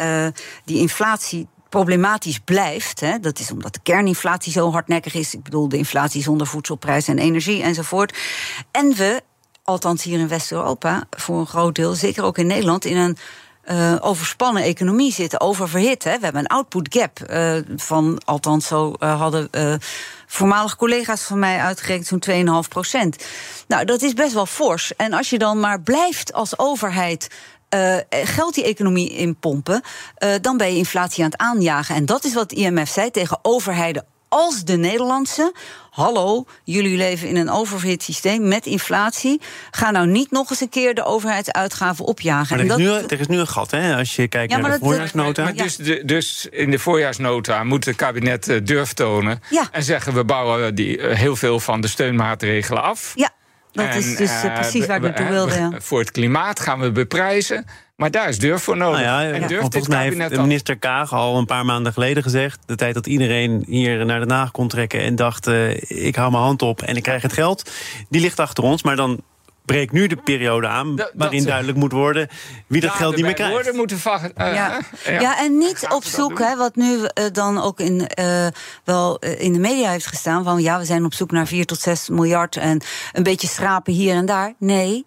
uh, 0.01 0.27
die 0.65 0.79
inflatie 0.79 1.49
problematisch 1.75 2.39
blijft. 2.39 3.01
Hè, 3.01 3.19
dat 3.19 3.39
is 3.39 3.51
omdat 3.51 3.75
de 3.75 3.81
kerninflatie 3.83 4.53
zo 4.53 4.73
hardnekkig 4.73 5.15
is. 5.15 5.35
Ik 5.35 5.43
bedoel, 5.43 5.69
de 5.69 5.77
inflatie 5.77 6.23
zonder 6.23 6.47
voedselprijs 6.47 7.09
en 7.09 7.19
energie 7.19 7.63
enzovoort. 7.63 8.19
En 8.71 8.95
we, 8.95 9.23
althans 9.65 10.03
hier 10.03 10.19
in 10.19 10.29
West-Europa, 10.29 11.05
voor 11.11 11.39
een 11.39 11.47
groot 11.47 11.75
deel, 11.75 11.95
zeker 11.95 12.25
ook 12.25 12.39
in 12.39 12.47
Nederland, 12.47 12.85
in 12.85 12.97
een 12.97 13.17
uh, 13.71 13.97
overspannen 14.01 14.63
economie 14.63 15.13
zitten, 15.13 15.41
oververhit. 15.41 16.05
Hè. 16.05 16.17
We 16.17 16.25
hebben 16.25 16.41
een 16.41 16.57
output 16.57 16.89
gap 16.91 17.31
uh, 17.31 17.57
van, 17.77 18.21
althans 18.25 18.67
zo 18.67 18.95
uh, 18.99 19.21
hadden 19.21 19.51
voormalige 20.27 20.77
collega's 20.77 21.23
van 21.23 21.39
mij 21.39 21.59
uitgerekend, 21.59 22.07
zo'n 22.07 22.63
2,5 22.65 22.69
procent. 22.69 23.25
Nou, 23.69 23.85
dat 23.85 24.03
is 24.03 24.13
best 24.13 24.33
wel 24.33 24.47
fors. 24.47 24.97
En 24.97 25.13
als 25.13 25.31
je 25.31 25.39
dan 25.39 25.61
maar 25.61 25.81
blijft 25.81 26.33
als 26.33 26.59
overheid 26.59 27.31
uh, 27.75 27.97
geld 28.11 28.55
die 28.55 28.65
economie 28.65 29.11
inpompen, 29.11 29.83
uh, 30.19 30.31
dan 30.41 30.57
ben 30.57 30.73
je 30.73 30.77
inflatie 30.77 31.25
aan 31.25 31.31
het 31.31 31.41
aanjagen. 31.41 31.95
En 31.95 32.07
dat 32.07 32.25
is 32.25 32.35
wat 32.35 32.53
IMF 32.53 32.89
zei 32.89 33.11
tegen 33.11 33.39
overheden 33.43 34.05
als 34.35 34.65
de 34.65 34.77
Nederlandse. 34.77 35.53
Hallo, 35.91 36.45
jullie 36.65 36.97
leven 36.97 37.29
in 37.29 37.37
een 37.37 37.51
oververhit 37.51 38.03
systeem 38.03 38.49
met 38.49 38.67
inflatie. 38.67 39.41
Ga 39.71 39.91
nou 39.91 40.07
niet 40.07 40.31
nog 40.31 40.51
eens 40.51 40.61
een 40.61 40.69
keer 40.69 40.95
de 40.95 41.05
overheidsuitgaven 41.05 42.05
opjagen. 42.05 42.57
Maar 42.57 42.67
er, 42.67 42.71
is, 42.71 42.77
nu, 42.77 42.89
er 42.89 43.21
is 43.21 43.27
nu 43.27 43.39
een 43.39 43.47
gat, 43.47 43.71
hè, 43.71 43.97
als 43.97 44.17
je 44.17 44.29
kijkt 44.29 44.53
ja, 44.53 44.59
naar 44.59 44.71
de 44.71 44.85
voorjaarsnota. 44.85 45.45
Maar, 45.45 45.55
dus, 45.55 45.77
dus, 46.05 46.49
in 46.51 46.71
de 46.71 46.79
voorjaarsnota 46.79 47.65
moet 47.65 47.85
het 47.85 47.97
kabinet 47.97 48.61
durf 48.63 48.93
tonen... 48.93 49.43
Ja. 49.51 49.69
en 49.73 49.83
zeggen 49.83 50.15
we 50.15 50.25
bouwen 50.25 50.75
die, 50.75 51.01
heel 51.01 51.37
veel 51.37 51.61
van 51.61 51.81
de 51.81 51.89
steunmaatregelen 51.89 52.83
af... 52.83 53.13
Ja. 53.15 53.31
Dat 53.75 53.95
is 53.95 54.17
dus 54.17 54.45
uh, 54.45 54.55
precies 54.55 54.87
waar 54.87 54.97
ik 54.97 55.03
naartoe 55.03 55.29
wilde. 55.29 55.55
Ja. 55.55 55.71
Voor 55.79 55.99
het 55.99 56.11
klimaat 56.11 56.61
gaan 56.61 56.81
we 56.81 56.93
beprijzen. 56.93 57.65
Maar 57.97 58.11
daar 58.11 58.29
is 58.29 58.39
durf 58.39 58.63
voor 58.63 58.77
nodig. 58.77 59.01
Nou 59.01 59.25
ja, 59.27 59.33
en 59.33 59.49
durft 59.49 59.61
volgens 59.61 59.89
mij 59.89 60.09
heeft 60.09 60.37
minister 60.41 60.79
Kaag 60.79 61.13
al 61.13 61.39
een 61.39 61.47
paar 61.47 61.65
maanden 61.65 61.93
geleden 61.93 62.23
gezegd... 62.23 62.59
de 62.67 62.75
tijd 62.75 62.95
dat 62.95 63.07
iedereen 63.07 63.65
hier 63.67 64.05
naar 64.05 64.27
de 64.27 64.35
Haag 64.35 64.51
kon 64.51 64.69
trekken... 64.69 65.01
en 65.01 65.17
dacht, 65.17 65.47
uh, 65.47 65.71
ik 65.89 66.17
hou 66.17 66.31
mijn 66.31 66.43
hand 66.43 66.63
op 66.63 66.83
en 66.83 66.97
ik 66.97 67.03
krijg 67.03 67.23
het 67.23 67.33
geld... 67.33 67.71
die 68.09 68.21
ligt 68.21 68.41
achter 68.41 68.65
ons, 68.65 68.83
maar 68.83 68.97
dan 68.97 69.21
breekt 69.65 69.93
nu 69.93 70.07
de 70.07 70.17
periode 70.17 70.67
aan 70.67 70.97
waarin 71.15 71.45
duidelijk 71.45 71.79
moet 71.79 71.93
worden 71.93 72.29
wie 72.67 72.81
dat 72.81 72.91
geld 72.91 73.17
niet 73.17 73.25
meer 73.25 73.35
krijgt. 73.35 73.53
Woorden 73.53 73.77
moeten 73.77 73.97
uh, 73.97 74.21
ja. 74.37 74.81
Ja. 75.05 75.21
ja. 75.21 75.39
en 75.39 75.59
niet 75.59 75.87
op 75.89 76.05
zoek, 76.05 76.39
hè, 76.39 76.57
wat 76.57 76.77
nu 76.77 76.97
uh, 76.97 77.07
dan 77.33 77.63
ook 77.63 77.81
in, 77.81 78.09
uh, 78.21 78.47
wel 78.85 79.19
in 79.19 79.53
de 79.53 79.59
media 79.59 79.91
heeft 79.91 80.07
gestaan, 80.07 80.45
van 80.45 80.63
ja, 80.63 80.79
we 80.79 80.85
zijn 80.85 81.05
op 81.05 81.15
zoek 81.15 81.31
naar 81.31 81.47
4 81.47 81.65
tot 81.65 81.81
6 81.81 82.09
miljard 82.09 82.57
en 82.57 82.81
een 83.13 83.23
beetje 83.23 83.49
schrapen 83.49 83.93
hier 83.93 84.15
en 84.15 84.27
daar. 84.27 84.55
Nee. 84.59 85.07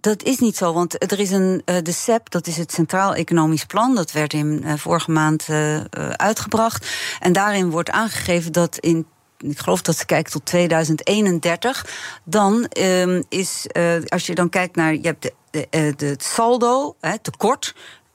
Dat 0.00 0.22
is 0.22 0.38
niet 0.38 0.56
zo, 0.56 0.72
want 0.72 1.12
er 1.12 1.20
is 1.20 1.30
een, 1.30 1.62
de 1.64 1.92
CEP, 1.92 2.30
dat 2.30 2.46
is 2.46 2.56
het 2.56 2.72
Centraal 2.72 3.14
Economisch 3.14 3.64
Plan, 3.64 3.94
dat 3.94 4.12
werd 4.12 4.32
in 4.32 4.64
vorige 4.76 5.10
maand 5.10 5.48
uitgebracht. 6.16 6.88
En 7.18 7.32
daarin 7.32 7.70
wordt 7.70 7.90
aangegeven 7.90 8.52
dat 8.52 8.78
in 8.78 9.06
ik 9.42 9.58
geloof 9.58 9.82
dat 9.82 9.96
ze 9.96 10.06
kijkt 10.06 10.30
tot 10.30 10.44
2031. 10.44 11.86
Dan 12.24 12.70
um, 12.78 13.24
is, 13.28 13.66
uh, 13.72 13.94
als 14.08 14.26
je 14.26 14.34
dan 14.34 14.48
kijkt 14.48 14.76
naar, 14.76 14.94
je 14.94 15.00
hebt 15.00 15.30
de, 15.50 15.66
eh, 15.70 15.82
het 15.96 16.24
saldo, 16.24 16.96
hè, 17.00 17.18
tekort, 17.18 17.74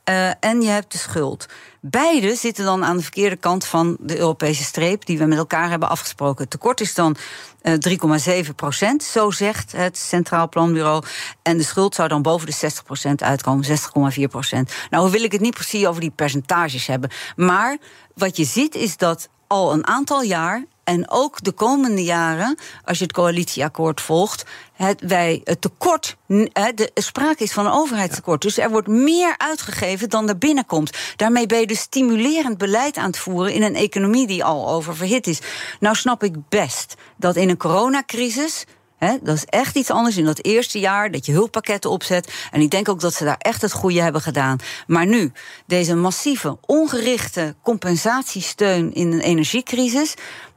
uh, 0.10 0.30
en 0.40 0.62
je 0.62 0.70
hebt 0.70 0.92
de 0.92 0.98
schuld. 0.98 1.46
Beide 1.82 2.36
zitten 2.36 2.66
dan 2.66 2.86
aan 2.86 2.98
de 2.98 3.04
verkeerde 3.04 3.36
kant 3.36 3.66
van 3.66 3.98
de 4.00 4.18
Europese 4.18 4.64
streep 4.64 5.06
die 5.06 5.18
we 5.18 5.26
met 5.26 5.38
elkaar 5.38 5.70
hebben 5.70 5.90
afgesproken. 5.90 6.48
Tekort 6.48 6.82
is 6.82 6.94
dan 6.94 7.16
uh, 7.62 8.44
3,7 8.46 8.56
procent, 8.56 9.04
zo 9.04 9.32
zegt 9.32 9.72
het 9.72 9.98
Centraal 9.98 10.50
Planbureau. 10.50 11.04
En 11.42 11.58
de 11.58 11.64
schuld 11.64 11.96
zou 11.96 12.08
dan 12.08 12.22
boven 12.22 12.46
de 12.46 12.54
60 12.54 12.84
procent 12.84 13.24
uitkomen, 13.24 13.66
60,4 13.66 14.24
procent. 14.30 14.74
Nou 14.90 15.12
wil 15.12 15.24
ik 15.24 15.32
het 15.32 15.42
niet 15.42 15.54
precies 15.54 15.86
over 15.86 16.02
die 16.02 16.12
percentages 16.16 16.88
hebben. 16.88 17.10
Maar 17.36 17.78
wat 18.14 18.38
je 18.38 18.46
ziet 18.46 18.76
is 18.76 18.98
dat 18.98 19.30
al 19.48 19.74
een 19.74 19.88
aantal 19.88 20.22
jaar 20.22 20.66
en 20.86 21.12
ook 21.12 21.44
de 21.44 21.52
komende 21.52 22.04
jaren, 22.04 22.58
als 22.84 22.98
je 22.98 23.04
het 23.04 23.14
coalitieakkoord 23.14 24.02
volgt, 24.02 24.46
het, 24.74 25.02
wij 25.02 25.42
het 25.44 25.62
tekort, 25.62 26.16
de 26.28 26.92
sprake 26.94 27.44
is 27.44 27.52
van 27.52 27.66
een 27.66 27.72
overheidstekort. 27.72 28.42
Dus 28.42 28.58
er 28.58 28.70
wordt 28.70 28.88
meer 28.88 29.38
uitgegeven 29.38 30.10
dan 30.10 30.30
er 30.30 30.38
binnenkomt. 30.38 30.98
Daarmee 31.16 31.46
ben 31.46 31.60
je 31.60 31.68
dus 31.68 31.80
stimulerend 31.80 32.58
beleid 32.58 32.98
aan 32.98 33.06
het 33.06 33.18
voeren 33.18 33.54
in 33.54 33.64
een 33.64 33.76
economie 33.76 34.28
die 34.28 34.44
al 34.44 34.70
oververhit 34.70 35.28
is. 35.28 35.40
Nou 35.80 35.96
snap 35.96 36.24
ik 36.24 36.50
best 36.50 36.96
dat 37.18 37.36
in 37.36 37.50
een 37.50 37.58
coronacrisis 37.58 38.66
dat 39.00 39.36
is 39.36 39.46
echt 39.46 39.76
iets 39.76 39.90
anders 39.90 40.18
in 40.18 40.26
dat 40.26 40.44
eerste 40.44 40.80
jaar 40.80 41.12
dat 41.12 41.26
je 41.26 41.32
hulppakketten 41.32 41.90
opzet. 41.90 42.34
En 42.52 42.62
ik 42.62 42.70
denk 42.70 42.90
ook 42.90 43.00
dat 43.00 43.14
ze 43.14 43.24
daar 43.24 43.38
echt 43.40 43.62
het 43.62 43.72
goede 43.72 44.02
hebben 44.02 44.22
gedaan. 44.22 44.58
Maar 44.88 45.06
nu, 45.06 45.32
deze 45.66 45.96
massieve, 45.96 46.58
ongerichte 46.66 47.56
compensatiesteun 47.62 48.94
in 48.94 49.12
een 49.12 49.20
energiecrisis 49.20 50.14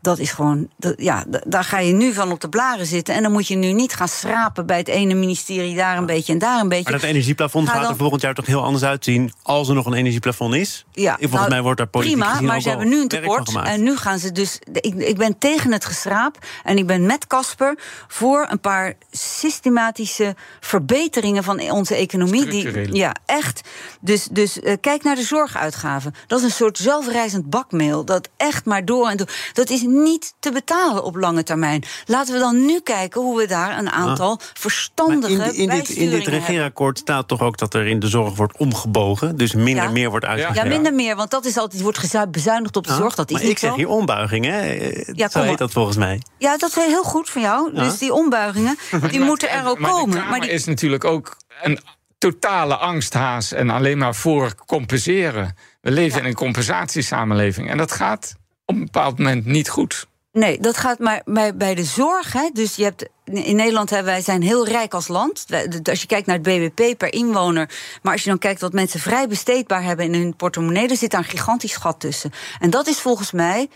dat 0.09 0.19
is 0.19 0.31
gewoon, 0.31 0.69
dat, 0.77 0.95
ja, 0.97 1.25
daar 1.47 1.65
ga 1.65 1.79
je 1.79 1.93
nu 1.93 2.13
van 2.13 2.31
op 2.31 2.41
de 2.41 2.49
blaren 2.49 2.87
zitten. 2.87 3.15
En 3.15 3.23
dan 3.23 3.33
moet 3.33 3.49
je 3.49 3.57
nu 3.57 3.73
niet 3.73 3.95
gaan 3.95 4.09
schrapen 4.09 4.67
bij 4.67 4.79
het 4.79 4.89
ene 4.89 5.15
ministerie, 5.15 5.77
daar 5.77 5.97
een 5.97 6.07
beetje 6.07 6.33
en 6.33 6.39
daar 6.39 6.61
een 6.61 6.69
beetje. 6.69 6.91
Maar 6.91 7.01
dat 7.01 7.11
energieplafond 7.11 7.69
gaat 7.69 7.89
er 7.89 7.97
volgend 7.97 8.23
jaar 8.23 8.35
toch 8.35 8.47
heel 8.47 8.65
anders 8.65 8.85
uitzien 8.85 9.33
als 9.43 9.69
er 9.69 9.75
nog 9.75 9.87
een 9.87 9.95
energieplafond 9.95 10.55
is? 10.55 10.85
Ja, 10.93 11.17
volgens 11.17 11.33
nou, 11.33 11.49
mij 11.49 11.63
wordt 11.63 11.79
daar 11.79 11.87
politiek 11.87 12.19
Prima, 12.19 12.41
maar 12.41 12.61
ze 12.61 12.69
hebben 12.69 12.89
nu 12.89 13.01
een 13.01 13.09
tekort. 13.09 13.57
En 13.65 13.83
nu 13.83 13.97
gaan 13.97 14.19
ze 14.19 14.33
dus. 14.33 14.59
Ik, 14.73 14.95
ik 14.95 15.17
ben 15.17 15.39
tegen 15.39 15.73
het 15.73 15.85
geschraap. 15.85 16.39
En 16.65 16.79
ik 16.79 16.87
ben 16.87 17.07
met 17.07 17.27
Casper 17.27 17.79
voor 18.09 18.47
een 18.51 18.61
paar 18.61 18.95
systematische 19.11 20.37
verbeteringen 20.61 21.45
van 21.45 21.71
onze 21.71 21.95
economie. 21.95 22.47
Die, 22.47 22.95
ja, 22.95 23.15
echt. 23.27 23.69
Dus, 24.01 24.29
dus 24.31 24.59
uh, 24.59 24.73
kijk 24.81 25.03
naar 25.03 25.17
de 25.17 25.23
zorguitgaven. 25.23 26.15
Dat 26.27 26.39
is 26.39 26.45
een 26.45 26.51
soort 26.51 26.79
zelfreizend 26.79 27.51
bakmeel. 27.51 28.05
Dat 28.05 28.29
echt 28.37 28.65
maar 28.65 28.85
door 28.85 29.09
en 29.09 29.17
door. 29.17 29.29
Dat 29.53 29.71
is 29.71 29.83
niet 29.83 29.98
te 30.41 30.53
betalen 30.53 31.05
op 31.05 31.17
lange 31.17 31.43
termijn. 31.43 31.83
Laten 32.07 32.35
we 32.35 32.41
dan 32.41 32.65
nu 32.65 32.81
kijken 32.81 33.21
hoe 33.21 33.37
we 33.37 33.47
daar 33.47 33.79
een 33.79 33.91
aantal 33.91 34.31
ah. 34.31 34.47
verstandige 34.55 35.33
in, 35.33 35.55
in, 35.55 35.69
dit, 35.69 35.89
in 35.89 36.11
dit 36.11 36.27
regeerakkoord 36.27 36.99
staat 36.99 37.29
toch 37.29 37.41
ook 37.41 37.59
dat 37.59 37.75
er 37.75 37.87
in 37.87 38.01
de 38.01 38.09
zorg 38.09 38.35
wordt 38.35 38.57
omgebogen. 38.57 39.37
Dus 39.37 39.55
minder 39.55 39.93
meer 39.93 40.11
wordt 40.11 40.25
uitgegeven. 40.25 40.63
Ja, 40.63 40.69
minder 40.69 40.95
meer, 40.95 41.17
want 41.17 41.31
dat 41.31 41.45
is 41.45 41.59
altijd 41.59 41.83
wordt 41.83 42.31
bezuinigd 42.31 42.77
op 42.77 42.87
de 42.87 42.93
ah, 42.93 42.99
zorg. 42.99 43.15
Dat 43.15 43.31
is 43.31 43.33
maar 43.33 43.43
niet 43.43 43.51
ik 43.53 43.59
zeg 43.59 43.75
hier 43.75 43.89
ombuiging, 43.89 44.45
hè? 44.45 44.91
Ja, 45.13 45.29
zo 45.29 45.41
heet 45.41 45.59
dat 45.59 45.73
volgens 45.73 45.97
mij. 45.97 46.23
Ja, 46.39 46.57
dat 46.57 46.71
is 46.71 46.85
heel 46.85 47.03
goed 47.03 47.31
van 47.31 47.43
jou. 47.43 47.75
Dus 47.75 47.99
die 47.99 48.13
ombuigingen, 48.13 48.77
die 49.11 49.21
moeten 49.21 49.51
er 49.51 49.67
ook 49.67 49.83
komen. 49.83 50.29
maar 50.29 50.41
die 50.41 50.51
is 50.51 50.65
natuurlijk 50.65 51.05
ook 51.05 51.37
een 51.63 51.81
totale 52.19 52.77
angsthaas 52.77 53.53
en 53.53 53.71
alleen 53.71 53.99
maar 53.99 54.15
voor 54.15 54.55
compenseren. 54.67 55.57
We 55.81 55.91
leven 55.91 56.21
in 56.21 56.27
een 56.27 56.35
compensatiesamenleving 56.35 57.71
en 57.71 57.77
dat 57.77 57.93
gaat 57.93 58.35
op 58.69 58.75
een 58.75 58.85
bepaald 58.85 59.19
moment 59.19 59.47
niet 59.47 59.69
goed. 59.69 60.07
Nee, 60.33 60.61
dat 60.61 60.77
gaat 60.77 60.99
maar 60.99 61.23
bij, 61.55 61.75
de 61.75 61.85
zorg. 61.85 62.33
Hè, 62.33 62.51
dus 62.53 62.77
je 62.77 62.85
hebt, 62.85 63.09
in 63.25 63.57
Nederland 63.57 63.91
hebben 63.91 64.13
wij 64.13 64.23
zijn 64.23 64.43
heel 64.43 64.67
rijk 64.67 64.95
als 64.95 65.09
land. 65.09 65.47
Als 65.83 66.01
je 66.01 66.07
kijkt 66.07 66.27
naar 66.27 66.39
het 66.43 66.45
BBP 66.45 66.99
per 66.99 67.13
inwoner. 67.13 67.71
Maar 68.03 68.13
als 68.13 68.23
je 68.23 68.29
dan 68.29 68.39
kijkt 68.39 68.61
wat 68.61 68.73
mensen 68.73 69.01
vrij 69.01 69.29
besteedbaar 69.29 69.83
hebben 69.83 70.07
in 70.07 70.15
hun 70.15 70.37
portemonnee, 70.37 70.89
er 70.89 70.97
zit 70.97 71.11
daar 71.11 71.21
een 71.21 71.27
gigantisch 71.27 71.77
gat 71.77 72.01
tussen. 72.01 72.33
En 72.59 72.71
dat 72.71 72.87
is 72.87 73.01
volgens 73.01 73.33
mij 73.33 73.69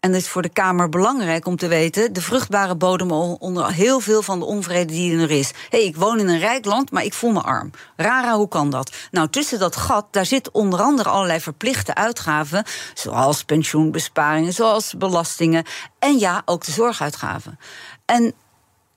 en 0.00 0.12
dat 0.12 0.20
is 0.20 0.28
voor 0.28 0.42
de 0.42 0.48
Kamer 0.48 0.88
belangrijk 0.88 1.46
om 1.46 1.56
te 1.56 1.68
weten, 1.68 2.12
de 2.12 2.22
vruchtbare 2.22 2.76
bodem 2.76 3.10
onder 3.10 3.72
heel 3.72 4.00
veel 4.00 4.22
van 4.22 4.38
de 4.38 4.44
onvrede 4.44 4.92
die 4.92 5.18
er 5.18 5.30
is. 5.30 5.48
Hé, 5.48 5.78
hey, 5.78 5.86
ik 5.86 5.96
woon 5.96 6.18
in 6.18 6.28
een 6.28 6.38
rijk 6.38 6.64
land, 6.64 6.90
maar 6.90 7.04
ik 7.04 7.14
voel 7.14 7.32
me 7.32 7.40
arm. 7.40 7.70
Rara, 7.96 8.36
hoe 8.36 8.48
kan 8.48 8.70
dat? 8.70 8.92
Nou, 9.10 9.28
tussen 9.28 9.58
dat 9.58 9.76
gat, 9.76 10.06
daar 10.10 10.26
zit 10.26 10.50
onder 10.50 10.80
andere 10.80 11.08
allerlei 11.08 11.40
verplichte 11.40 11.94
uitgaven, 11.94 12.64
zoals 12.94 13.44
pensioenbesparingen, 13.44 14.52
zoals 14.52 14.94
belastingen 14.96 15.64
en 15.98 16.18
ja, 16.18 16.42
ook 16.44 16.64
de 16.64 16.72
zorguitgaven. 16.72 17.58
En 18.04 18.34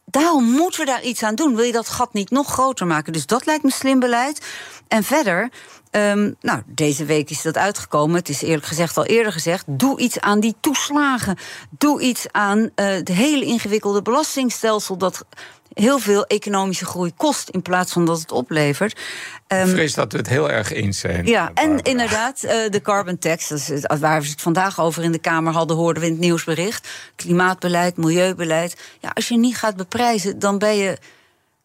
daarom 0.05 0.43
moeten 0.43 0.79
we 0.79 0.85
daar 0.85 1.03
iets 1.03 1.23
aan 1.23 1.35
doen. 1.35 1.55
Wil 1.55 1.65
je 1.65 1.71
dat 1.71 1.89
gat 1.89 2.13
niet 2.13 2.29
nog 2.29 2.51
groter 2.51 2.87
maken? 2.87 3.13
Dus 3.13 3.25
dat 3.25 3.45
lijkt 3.45 3.63
me 3.63 3.71
slim 3.71 3.99
beleid. 3.99 4.45
En 4.87 5.03
verder, 5.03 5.49
Um, 5.95 6.35
nou, 6.41 6.61
deze 6.65 7.05
week 7.05 7.29
is 7.29 7.41
dat 7.41 7.57
uitgekomen. 7.57 8.15
Het 8.15 8.29
is 8.29 8.41
eerlijk 8.41 8.65
gezegd 8.65 8.97
al 8.97 9.05
eerder 9.05 9.31
gezegd. 9.31 9.63
Doe 9.67 9.99
iets 9.99 10.19
aan 10.19 10.39
die 10.39 10.55
toeslagen. 10.59 11.37
Doe 11.69 12.01
iets 12.01 12.25
aan 12.31 12.59
uh, 12.59 12.67
het 12.75 13.07
hele 13.07 13.45
ingewikkelde 13.45 14.01
belastingstelsel. 14.01 14.97
dat 14.97 15.25
heel 15.73 15.99
veel 15.99 16.25
economische 16.25 16.85
groei 16.85 17.13
kost 17.17 17.49
in 17.49 17.61
plaats 17.61 17.91
van 17.91 18.05
dat 18.05 18.19
het 18.19 18.31
oplevert. 18.31 18.99
Um, 19.47 19.59
ik 19.59 19.67
vrees 19.67 19.93
dat 19.93 20.11
we 20.11 20.17
het 20.17 20.27
heel 20.27 20.51
erg 20.51 20.71
eens 20.71 20.99
zijn. 20.99 21.25
Ja, 21.25 21.51
en 21.53 21.81
inderdaad, 21.81 22.43
uh, 22.43 22.51
de 22.69 22.81
carbon 22.81 23.17
tax, 23.17 23.47
dat 23.47 23.69
is 23.69 23.85
waar 23.99 24.21
we 24.21 24.27
het 24.27 24.41
vandaag 24.41 24.79
over 24.79 25.03
in 25.03 25.11
de 25.11 25.19
Kamer 25.19 25.53
hadden, 25.53 25.77
hoorden 25.77 26.01
we 26.01 26.07
in 26.07 26.13
het 26.13 26.21
nieuwsbericht. 26.21 26.87
Klimaatbeleid, 27.15 27.97
milieubeleid. 27.97 28.77
Ja, 28.99 29.11
als 29.13 29.27
je 29.27 29.37
niet 29.37 29.57
gaat 29.57 29.75
beprijzen, 29.75 30.39
dan 30.39 30.57
ben 30.57 30.75
je 30.75 30.97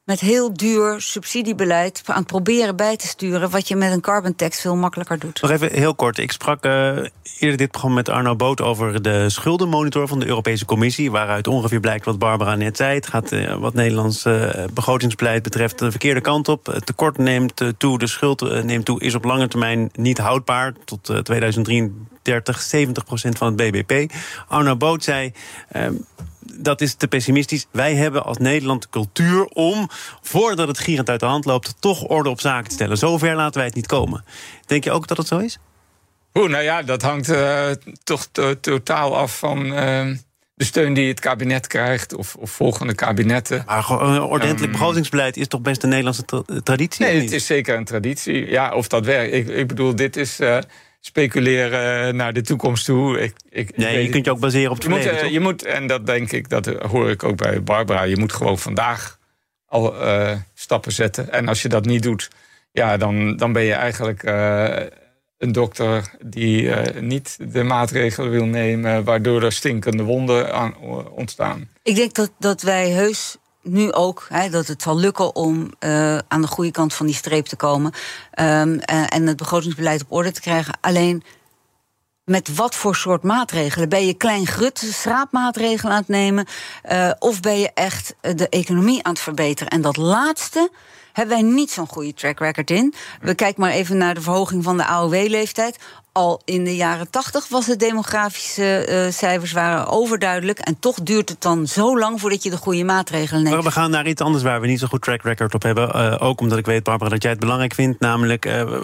met 0.09 0.21
heel 0.21 0.53
duur 0.53 1.01
subsidiebeleid 1.01 2.03
aan 2.05 2.17
het 2.17 2.27
proberen 2.27 2.77
bij 2.77 2.97
te 2.97 3.07
sturen. 3.07 3.51
wat 3.51 3.69
je 3.69 3.77
met 3.77 3.93
een 3.93 4.01
carbon 4.01 4.35
tax 4.37 4.61
veel 4.61 4.77
makkelijker 4.77 5.19
doet. 5.19 5.43
Nog 5.43 5.51
even 5.51 5.73
heel 5.73 5.95
kort. 5.95 6.19
Ik 6.19 6.33
sprak 6.33 6.67
uh, 6.67 6.73
eerder 7.39 7.57
dit 7.57 7.71
programma 7.71 7.97
met 7.97 8.09
Arno 8.09 8.37
Boot 8.37 8.61
over 8.61 9.03
de 9.03 9.31
schuldenmonitor 9.31 10.09
van 10.09 10.19
de 10.19 10.27
Europese 10.27 10.65
Commissie. 10.65 11.11
Waaruit 11.11 11.47
ongeveer 11.47 11.81
blijkt 11.81 12.05
wat 12.05 12.19
Barbara 12.19 12.55
net 12.55 12.77
zei. 12.77 12.95
Het 12.95 13.07
gaat 13.07 13.33
uh, 13.33 13.57
wat 13.57 13.75
Nederlands 13.75 14.25
uh, 14.25 14.51
begrotingsbeleid 14.73 15.43
betreft 15.43 15.79
de 15.79 15.91
verkeerde 15.91 16.21
kant 16.21 16.49
op. 16.49 16.67
Het 16.67 16.87
tekort 16.87 17.19
neemt 17.19 17.63
toe, 17.77 17.99
de 17.99 18.07
schuld 18.07 18.65
neemt 18.65 18.85
toe, 18.85 19.01
is 19.01 19.15
op 19.15 19.25
lange 19.25 19.49
termijn 19.49 19.91
niet 19.93 20.19
houdbaar. 20.19 20.73
Tot 20.85 21.13
2033 21.23 22.61
70 22.61 23.05
procent 23.05 23.39
van 23.39 23.47
het 23.47 23.57
BBP. 23.57 24.13
Arno 24.49 24.77
Boot 24.77 25.05
zei 25.05 25.33
dat 26.59 26.81
is 26.81 26.95
te 26.95 27.09
pessimistisch. 27.09 27.67
Wij 27.71 27.95
hebben 27.95 28.25
als 28.25 28.39
Nederland 28.39 28.89
cultuur 28.89 29.45
om, 29.45 29.89
voordat 30.21 30.69
het 30.69 30.79
gierend 30.79 31.11
uit 31.11 31.21
de 31.21 31.27
hand 31.27 31.45
loopt, 31.45 31.75
toch 31.81 32.03
orde 32.03 32.29
op 32.29 32.41
zaken 32.41 32.69
te 32.69 32.75
stellen. 32.75 32.99
Zover 32.99 33.35
laten 33.35 33.57
wij 33.57 33.67
het 33.67 33.75
niet 33.75 33.87
komen. 33.87 34.25
Denk 34.67 34.85
je 34.85 34.91
ook 34.91 35.07
dat 35.07 35.17
het 35.17 35.27
zo 35.27 35.39
is? 35.39 35.59
Oeh, 36.35 36.51
nou 36.51 36.63
ja, 36.63 36.83
dat 36.83 37.03
hangt 37.03 37.29
uh, 37.29 37.71
toch 38.05 38.29
totaal 38.61 39.17
af 39.17 39.39
van. 39.39 39.67
Uh, 39.67 40.17
de 40.55 40.65
steun 40.65 40.95
die 40.95 41.09
het 41.09 41.21
kabinet 41.21 41.67
krijgt, 41.67 42.15
of, 42.15 42.35
of 42.35 42.51
volgende 42.51 42.95
kabinetten. 42.95 43.63
Maar 43.67 43.91
een 43.91 44.23
ordentlich 44.23 44.65
um, 44.65 44.71
begrotingsbeleid 44.71 45.37
is 45.37 45.49
toch 45.49 45.61
best 45.61 45.83
een 45.83 45.89
Nederlandse 45.89 46.25
tra 46.25 46.43
traditie? 46.63 47.05
Nee, 47.05 47.21
het 47.21 47.33
is 47.33 47.47
zeker 47.47 47.77
een 47.77 47.85
traditie. 47.85 48.51
Ja, 48.51 48.75
of 48.75 48.89
dat 48.89 49.05
werkt. 49.05 49.35
Ik, 49.35 49.49
ik 49.49 49.67
bedoel, 49.67 49.97
dit 49.97 50.17
is. 50.17 50.41
Uh, 50.41 50.59
speculeren 51.01 52.17
naar 52.17 52.33
de 52.33 52.41
toekomst 52.41 52.85
toe. 52.85 53.21
Ik, 53.21 53.35
ik, 53.51 53.77
nee, 53.77 54.03
je 54.03 54.09
kunt 54.09 54.25
je 54.25 54.31
ook 54.31 54.41
baseren 54.41 54.71
op 54.71 54.77
het 54.77 54.85
je 54.85 54.91
moet, 54.91 55.05
uh, 55.05 55.31
je 55.31 55.41
moet, 55.41 55.65
en 55.65 55.87
dat 55.87 56.07
denk 56.07 56.33
ik, 56.33 56.49
dat 56.49 56.67
hoor 56.67 57.11
ik 57.11 57.23
ook 57.23 57.37
bij 57.37 57.63
Barbara... 57.63 58.03
je 58.03 58.17
moet 58.17 58.33
gewoon 58.33 58.59
vandaag 58.59 59.19
al 59.67 60.03
uh, 60.03 60.33
stappen 60.55 60.93
zetten. 60.93 61.33
En 61.33 61.49
als 61.49 61.63
je 61.63 61.69
dat 61.69 61.85
niet 61.85 62.03
doet, 62.03 62.31
ja, 62.73 62.97
dan, 62.97 63.37
dan 63.37 63.53
ben 63.53 63.63
je 63.63 63.73
eigenlijk 63.73 64.23
uh, 64.23 64.77
een 65.39 65.53
dokter... 65.53 66.15
die 66.25 66.71
niet 67.01 67.39
de 67.53 67.63
maatregelen 67.63 68.31
wil 68.31 68.47
nemen... 68.47 69.05
waardoor 69.05 69.43
er 69.43 69.53
stinkende 69.53 70.03
wonden 70.03 70.53
aan, 70.53 70.77
ontstaan. 71.11 71.69
Ik 71.83 71.95
denk 71.95 72.15
dat, 72.15 72.33
dat 72.39 72.63
wij 72.63 72.89
heus 72.91 73.37
nu 73.71 73.93
ook 73.93 74.27
dat 74.51 74.67
het 74.67 74.83
zal 74.83 74.99
lukken 74.99 75.35
om 75.35 75.71
uh, 75.81 76.19
aan 76.29 76.41
de 76.41 76.47
goede 76.47 76.71
kant 76.71 76.95
van 76.95 77.07
die 77.07 77.15
streep 77.15 77.47
te 77.47 77.57
komen. 77.57 77.93
Um, 78.41 78.79
en 78.81 79.27
het 79.27 79.37
begrotingsbeleid 79.37 80.03
op 80.03 80.13
orde 80.13 80.33
te 80.33 80.41
krijgen. 80.41 80.79
Alleen 80.81 81.23
met 82.25 82.55
wat 82.55 82.75
voor 82.75 82.97
soort 82.97 83.23
maatregelen? 83.23 83.89
Ben 83.89 84.07
je 84.07 84.15
klein 84.15 84.47
grut 84.47 84.79
schraapmaatregelen 84.79 85.93
aan 85.93 85.99
het 85.99 86.09
nemen? 86.09 86.47
Uh, 86.93 87.11
of 87.19 87.41
ben 87.41 87.59
je 87.59 87.71
echt 87.75 88.15
de 88.21 88.49
economie 88.49 89.03
aan 89.03 89.13
het 89.13 89.21
verbeteren? 89.21 89.73
En 89.73 89.81
dat 89.81 89.97
laatste 89.97 90.71
hebben 91.13 91.37
wij 91.37 91.45
niet 91.45 91.71
zo'n 91.71 91.89
goede 91.89 92.15
track 92.15 92.39
record 92.39 92.71
in. 92.71 92.95
We 93.21 93.35
kijken 93.35 93.61
maar 93.61 93.71
even 93.71 93.97
naar 93.97 94.15
de 94.15 94.21
verhoging 94.21 94.65
van 94.65 94.77
de 94.77 94.87
AOW-leeftijd 94.87 95.79
al 96.19 96.43
in 96.45 96.65
de 96.65 96.77
jaren 96.77 97.11
tachtig 97.11 97.49
was 97.49 97.67
het 97.67 97.79
demografische 97.79 98.87
uh, 98.89 99.13
cijfers 99.13 99.53
waren 99.53 99.87
overduidelijk. 99.87 100.59
En 100.59 100.77
toch 100.81 100.97
duurt 101.03 101.29
het 101.29 101.43
dan 101.43 101.67
zo 101.67 101.99
lang 101.99 102.21
voordat 102.21 102.43
je 102.43 102.51
de 102.51 102.57
goede 102.57 102.85
maatregelen 102.85 103.43
neemt. 103.43 103.55
Maar 103.55 103.65
we 103.65 103.71
gaan 103.71 103.91
naar 103.91 104.07
iets 104.07 104.23
anders 104.23 104.45
waar 104.45 104.61
we 104.61 104.67
niet 104.67 104.79
zo 104.81 104.87
goed 104.87 105.03
track 105.03 105.23
record 105.23 105.55
op 105.55 105.63
hebben. 105.63 105.97
Uh, 105.97 106.17
ook 106.19 106.41
omdat 106.41 106.59
ik 106.59 106.67
weet, 106.67 106.83
Barbara, 106.83 107.11
dat 107.11 107.23
jij 107.23 107.31
het 107.31 107.41
belangrijk 107.41 107.75
vindt. 107.75 108.01
Namelijk 108.01 108.47
uh, 108.47 108.81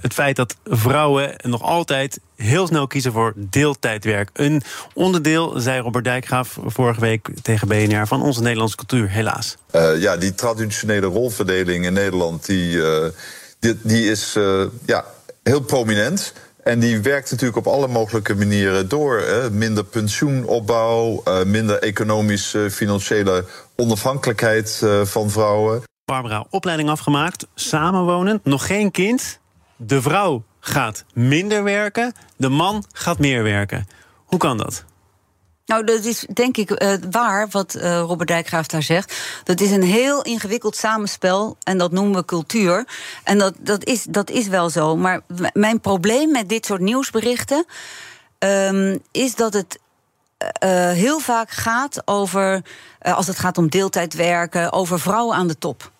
het 0.00 0.14
feit 0.14 0.36
dat 0.36 0.56
vrouwen 0.64 1.34
nog 1.42 1.62
altijd 1.62 2.20
heel 2.36 2.66
snel 2.66 2.86
kiezen 2.86 3.12
voor 3.12 3.32
deeltijdwerk. 3.36 4.30
Een 4.32 4.62
onderdeel, 4.94 5.60
zei 5.60 5.80
Robert 5.80 6.04
Dijkgraaf 6.04 6.58
vorige 6.64 7.00
week 7.00 7.28
tegen 7.42 7.68
BNR, 7.68 8.06
van 8.06 8.22
onze 8.22 8.42
Nederlandse 8.42 8.76
cultuur, 8.76 9.08
helaas. 9.08 9.56
ja, 9.98 10.16
die 10.16 10.34
traditionele 10.34 11.06
rolverdeling 11.06 11.84
in 11.84 11.92
Nederland, 11.92 12.46
die, 12.46 12.80
die, 13.58 13.78
die 13.82 14.10
is 14.10 14.36
ja, 14.86 15.04
heel 15.42 15.60
prominent. 15.60 16.32
En 16.62 16.78
die 16.80 17.00
werkt 17.00 17.30
natuurlijk 17.30 17.66
op 17.66 17.72
alle 17.72 17.88
mogelijke 17.88 18.34
manieren 18.34 18.88
door. 18.88 19.22
Minder 19.52 19.84
pensioenopbouw, 19.84 21.22
uh, 21.24 21.42
minder 21.44 21.78
economische, 21.78 22.70
financiële 22.70 23.44
onafhankelijkheid 23.76 24.80
uh, 24.84 25.04
van 25.04 25.30
vrouwen. 25.30 25.82
Barbara, 26.04 26.46
opleiding 26.50 26.88
afgemaakt, 26.90 27.46
samenwonend, 27.54 28.44
nog 28.44 28.66
geen 28.66 28.90
kind. 28.90 29.38
De 29.76 30.02
vrouw 30.02 30.44
gaat 30.60 31.04
minder 31.14 31.62
werken, 31.62 32.12
de 32.36 32.48
man 32.48 32.84
gaat 32.92 33.18
meer 33.18 33.42
werken. 33.42 33.86
Hoe 34.24 34.38
kan 34.38 34.56
dat? 34.56 34.84
Nou, 35.70 35.84
dat 35.84 36.04
is 36.04 36.26
denk 36.32 36.56
ik 36.56 36.82
uh, 36.82 36.92
waar 37.10 37.48
wat 37.50 37.74
uh, 37.74 37.82
Robert 37.98 38.28
Dijkgraaf 38.28 38.66
daar 38.66 38.82
zegt. 38.82 39.14
Dat 39.44 39.60
is 39.60 39.70
een 39.70 39.82
heel 39.82 40.22
ingewikkeld 40.22 40.76
samenspel 40.76 41.56
en 41.62 41.78
dat 41.78 41.92
noemen 41.92 42.14
we 42.14 42.24
cultuur. 42.24 42.86
En 43.24 43.38
dat, 43.38 43.54
dat, 43.58 43.84
is, 43.84 44.04
dat 44.04 44.30
is 44.30 44.48
wel 44.48 44.70
zo. 44.70 44.96
Maar 44.96 45.20
mijn 45.52 45.80
probleem 45.80 46.30
met 46.30 46.48
dit 46.48 46.66
soort 46.66 46.80
nieuwsberichten 46.80 47.64
um, 48.38 48.98
is 49.12 49.34
dat 49.34 49.52
het 49.52 49.78
uh, 50.64 50.90
heel 50.90 51.18
vaak 51.18 51.50
gaat 51.50 52.02
over, 52.04 52.62
als 52.98 53.26
het 53.26 53.38
gaat 53.38 53.58
om 53.58 53.68
deeltijd 53.68 54.14
werken, 54.14 54.72
over 54.72 55.00
vrouwen 55.00 55.36
aan 55.36 55.48
de 55.48 55.58
top. 55.58 55.90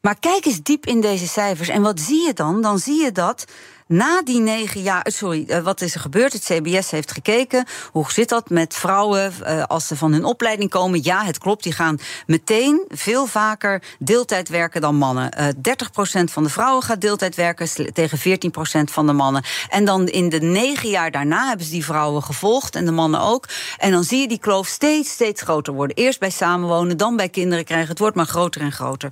Maar 0.00 0.18
kijk 0.18 0.44
eens 0.44 0.62
diep 0.62 0.86
in 0.86 1.00
deze 1.00 1.28
cijfers. 1.28 1.68
En 1.68 1.82
wat 1.82 2.00
zie 2.00 2.26
je 2.26 2.32
dan? 2.32 2.62
Dan 2.62 2.78
zie 2.78 3.02
je 3.02 3.12
dat 3.12 3.44
na 3.86 4.22
die 4.22 4.40
negen 4.40 4.82
jaar, 4.82 5.02
eh, 5.02 5.12
sorry, 5.12 5.44
eh, 5.48 5.62
wat 5.62 5.80
is 5.80 5.94
er 5.94 6.00
gebeurd? 6.00 6.32
Het 6.32 6.44
CBS 6.44 6.90
heeft 6.90 7.12
gekeken. 7.12 7.66
Hoe 7.92 8.12
zit 8.12 8.28
dat 8.28 8.50
met 8.50 8.74
vrouwen 8.74 9.32
uh, 9.42 9.62
als 9.62 9.86
ze 9.86 9.96
van 9.96 10.12
hun 10.12 10.24
opleiding 10.24 10.70
komen? 10.70 11.02
Ja, 11.02 11.24
het 11.24 11.38
klopt. 11.38 11.62
Die 11.62 11.72
gaan 11.72 11.98
meteen 12.26 12.84
veel 12.88 13.26
vaker 13.26 13.82
deeltijd 13.98 14.48
werken 14.48 14.80
dan 14.80 14.96
mannen. 14.96 15.32
Uh, 15.38 15.46
30% 15.46 16.24
van 16.24 16.42
de 16.42 16.48
vrouwen 16.48 16.82
gaat 16.82 17.00
deeltijd 17.00 17.34
werken 17.34 17.92
tegen 17.92 18.18
14% 18.18 18.90
van 18.90 19.06
de 19.06 19.12
mannen. 19.12 19.44
En 19.68 19.84
dan 19.84 20.08
in 20.08 20.28
de 20.28 20.40
negen 20.40 20.88
jaar 20.88 21.10
daarna 21.10 21.48
hebben 21.48 21.66
ze 21.66 21.72
die 21.72 21.84
vrouwen 21.84 22.22
gevolgd 22.22 22.74
en 22.74 22.84
de 22.84 22.92
mannen 22.92 23.20
ook. 23.20 23.48
En 23.78 23.90
dan 23.90 24.04
zie 24.04 24.20
je 24.20 24.28
die 24.28 24.38
kloof 24.38 24.66
steeds, 24.66 25.10
steeds 25.10 25.42
groter 25.42 25.72
worden. 25.72 25.96
Eerst 25.96 26.20
bij 26.20 26.30
samenwonen, 26.30 26.96
dan 26.96 27.16
bij 27.16 27.28
kinderen 27.28 27.64
krijgen. 27.64 27.88
Het 27.88 27.98
wordt 27.98 28.16
maar 28.16 28.26
groter 28.26 28.60
en 28.60 28.72
groter. 28.72 29.10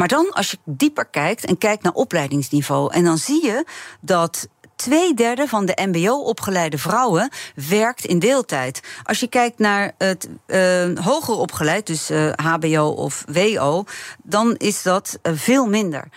Maar 0.00 0.08
dan, 0.08 0.32
als 0.32 0.50
je 0.50 0.58
dieper 0.64 1.06
kijkt 1.06 1.44
en 1.44 1.58
kijkt 1.58 1.82
naar 1.82 1.92
opleidingsniveau, 1.92 2.92
en 2.92 3.04
dan 3.04 3.18
zie 3.18 3.44
je 3.44 3.64
dat 4.00 4.48
twee 4.76 5.14
derde 5.14 5.48
van 5.48 5.66
de 5.66 5.78
MBO-opgeleide 5.90 6.78
vrouwen 6.78 7.30
werkt 7.68 8.04
in 8.04 8.18
deeltijd. 8.18 8.80
Als 9.02 9.20
je 9.20 9.28
kijkt 9.28 9.58
naar 9.58 9.92
het 9.98 10.28
uh, 10.46 10.98
hoger 10.98 11.34
opgeleid, 11.34 11.86
dus 11.86 12.10
uh, 12.10 12.32
HBO 12.32 12.88
of 12.88 13.24
WO, 13.32 13.84
dan 14.22 14.56
is 14.56 14.82
dat 14.82 15.18
uh, 15.22 15.32
veel 15.36 15.66
minder. 15.66 16.08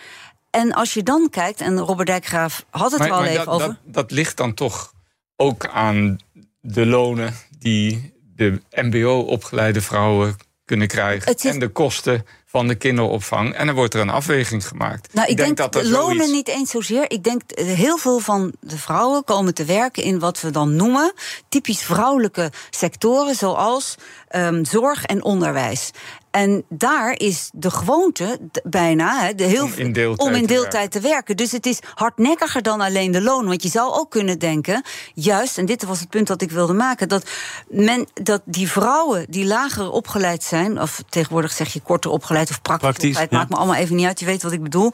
En 0.50 0.72
als 0.72 0.94
je 0.94 1.02
dan 1.02 1.28
kijkt, 1.30 1.60
en 1.60 1.78
Robert 1.78 2.08
Dijkgraaf 2.08 2.64
had 2.70 2.90
het 2.90 3.00
maar, 3.00 3.08
er 3.08 3.14
al 3.14 3.24
even 3.24 3.44
dat, 3.44 3.54
over. 3.54 3.66
Dat, 3.66 3.94
dat 3.94 4.10
ligt 4.10 4.36
dan 4.36 4.54
toch 4.54 4.92
ook 5.36 5.66
aan 5.66 6.18
de 6.60 6.86
lonen 6.86 7.34
die 7.58 8.14
de 8.36 8.60
MBO-opgeleide 8.70 9.80
vrouwen 9.80 10.36
kunnen 10.64 10.88
krijgen. 10.88 11.34
En 11.34 11.58
de 11.58 11.68
kosten 11.68 12.24
van 12.54 12.68
de 12.68 12.74
kinderopvang. 12.74 13.54
En 13.54 13.66
dan 13.66 13.74
wordt 13.74 13.94
er 13.94 14.00
een 14.00 14.10
afweging 14.10 14.66
gemaakt. 14.66 15.14
Nou, 15.14 15.28
ik, 15.28 15.36
denk, 15.36 15.56
denk, 15.56 15.72
dat 15.72 15.82
er 15.82 15.90
lonen 15.90 16.16
zoiets... 16.16 16.32
niet 16.32 16.48
eens 16.48 16.70
zozeer. 16.70 17.10
Ik 17.10 17.24
denk 17.24 17.42
eh, 17.42 17.66
heel 17.66 17.96
veel 17.96 18.18
van 18.18 18.52
de 18.60 18.78
vrouwen 18.78 19.24
komen 19.24 19.54
te 19.54 19.64
werken 19.64 20.02
in 20.02 20.18
wat 20.18 20.40
we 20.40 20.50
dan 20.50 20.76
noemen 20.76 21.12
typisch 21.48 21.82
vrouwelijke 21.82 22.52
sectoren, 22.70 23.34
zoals 23.34 23.94
um, 24.36 24.64
zorg 24.64 25.04
en 25.04 25.24
onderwijs. 25.24 25.90
En 26.34 26.64
daar 26.68 27.18
is 27.18 27.50
de 27.52 27.70
gewoonte 27.70 28.38
bijna 28.64 29.32
de 29.32 29.44
heel, 29.44 29.64
om 29.64 29.72
in 29.72 29.92
deeltijd, 29.92 30.28
om 30.28 30.34
in 30.34 30.46
te, 30.46 30.54
werken. 30.54 30.90
te 30.90 31.00
werken. 31.00 31.36
Dus 31.36 31.52
het 31.52 31.66
is 31.66 31.78
hardnekkiger 31.94 32.62
dan 32.62 32.80
alleen 32.80 33.10
de 33.10 33.22
loon. 33.22 33.46
Want 33.46 33.62
je 33.62 33.68
zou 33.68 33.92
ook 33.92 34.10
kunnen 34.10 34.38
denken, 34.38 34.82
juist, 35.14 35.58
en 35.58 35.66
dit 35.66 35.84
was 35.84 36.00
het 36.00 36.08
punt 36.08 36.26
dat 36.26 36.42
ik 36.42 36.50
wilde 36.50 36.72
maken, 36.72 37.08
dat, 37.08 37.30
men, 37.68 38.06
dat 38.14 38.42
die 38.44 38.70
vrouwen 38.70 39.26
die 39.28 39.46
lager 39.46 39.90
opgeleid 39.90 40.42
zijn, 40.42 40.80
of 40.80 41.02
tegenwoordig 41.08 41.52
zeg 41.52 41.72
je 41.72 41.80
korter 41.80 42.10
opgeleid 42.10 42.50
of 42.50 42.62
praktisch, 42.62 42.88
Praktisch, 42.88 43.08
opgeleid, 43.08 43.30
ja. 43.30 43.36
maakt 43.36 43.50
me 43.50 43.56
allemaal 43.56 43.76
even 43.76 43.96
niet 43.96 44.06
uit, 44.06 44.20
je 44.20 44.26
weet 44.26 44.42
wat 44.42 44.52
ik 44.52 44.62
bedoel. 44.62 44.92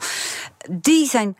Die 0.69 1.09
zijn 1.09 1.35